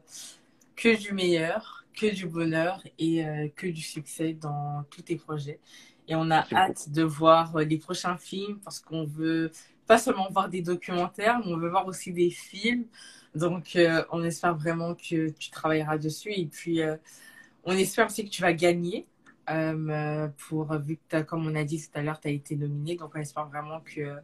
[0.76, 5.60] que du meilleur, que du bonheur et euh, que du succès dans tous tes projets.
[6.08, 6.76] Et on a Merci beaucoup.
[6.76, 9.50] hâte de voir euh, les prochains films parce qu'on veut
[9.86, 12.86] pas seulement voir des documentaires, mais on veut voir aussi des films.
[13.34, 16.32] Donc, euh, on espère vraiment que tu travailleras dessus.
[16.32, 16.96] Et puis, euh,
[17.64, 19.06] on espère aussi que tu vas gagner.
[19.50, 22.96] euh, pour, vu que, comme on a dit tout à l'heure, tu as été nominé.
[22.96, 24.16] Donc, on espère vraiment que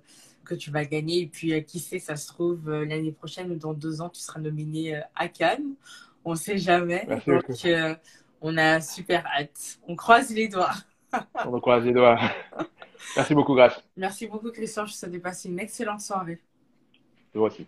[0.45, 1.20] que tu vas gagner.
[1.20, 4.09] Et puis, euh, qui sait, ça se trouve, euh, l'année prochaine ou dans deux ans,
[4.09, 5.74] tu seras nominé euh, à Cannes.
[6.24, 7.05] On ne sait jamais.
[7.09, 7.95] Merci Donc, euh,
[8.40, 9.78] on a super hâte.
[9.86, 10.74] On croise les doigts.
[11.45, 12.18] On croise les doigts.
[13.16, 13.82] Merci beaucoup, Grace.
[13.97, 14.86] Merci beaucoup, Christian.
[14.86, 16.40] Je te souhaite de passer une excellente soirée.
[17.32, 17.66] Toi aussi.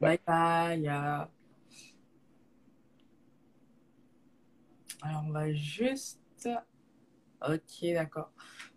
[0.00, 0.88] Bye bye.
[0.88, 1.28] Alors,
[5.26, 6.48] on va juste.
[7.46, 8.32] Ok, d'accord.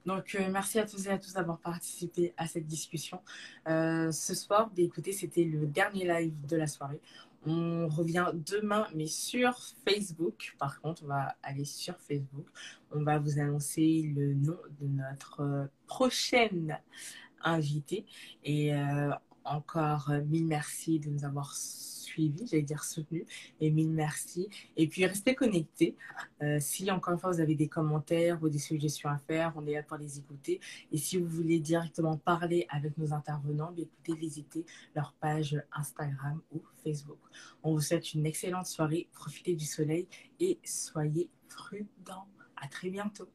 [0.05, 3.19] Donc, euh, merci à tous et à tous d'avoir participé à cette discussion.
[3.67, 7.01] Euh, ce soir, bah, écoutez, c'était le dernier live de la soirée.
[7.45, 9.57] On revient demain, mais sur
[9.87, 10.55] Facebook.
[10.59, 12.45] Par contre, on va aller sur Facebook.
[12.91, 16.77] On va vous annoncer le nom de notre euh, prochaine
[17.43, 18.05] invitée.
[18.43, 18.71] Et
[19.55, 23.25] encore euh, mille merci de nous avoir suivis, j'allais dire soutenus,
[23.59, 24.49] et mille merci.
[24.77, 25.95] Et puis restez connectés.
[26.41, 29.65] Euh, si encore une fois vous avez des commentaires ou des suggestions à faire, on
[29.65, 30.59] est là pour les écouter.
[30.91, 36.41] Et si vous voulez directement parler avec nos intervenants, bien, écoutez, visitez leur page Instagram
[36.53, 37.19] ou Facebook.
[37.63, 40.07] On vous souhaite une excellente soirée, profitez du soleil
[40.39, 42.27] et soyez prudents.
[42.63, 43.27] À très bientôt.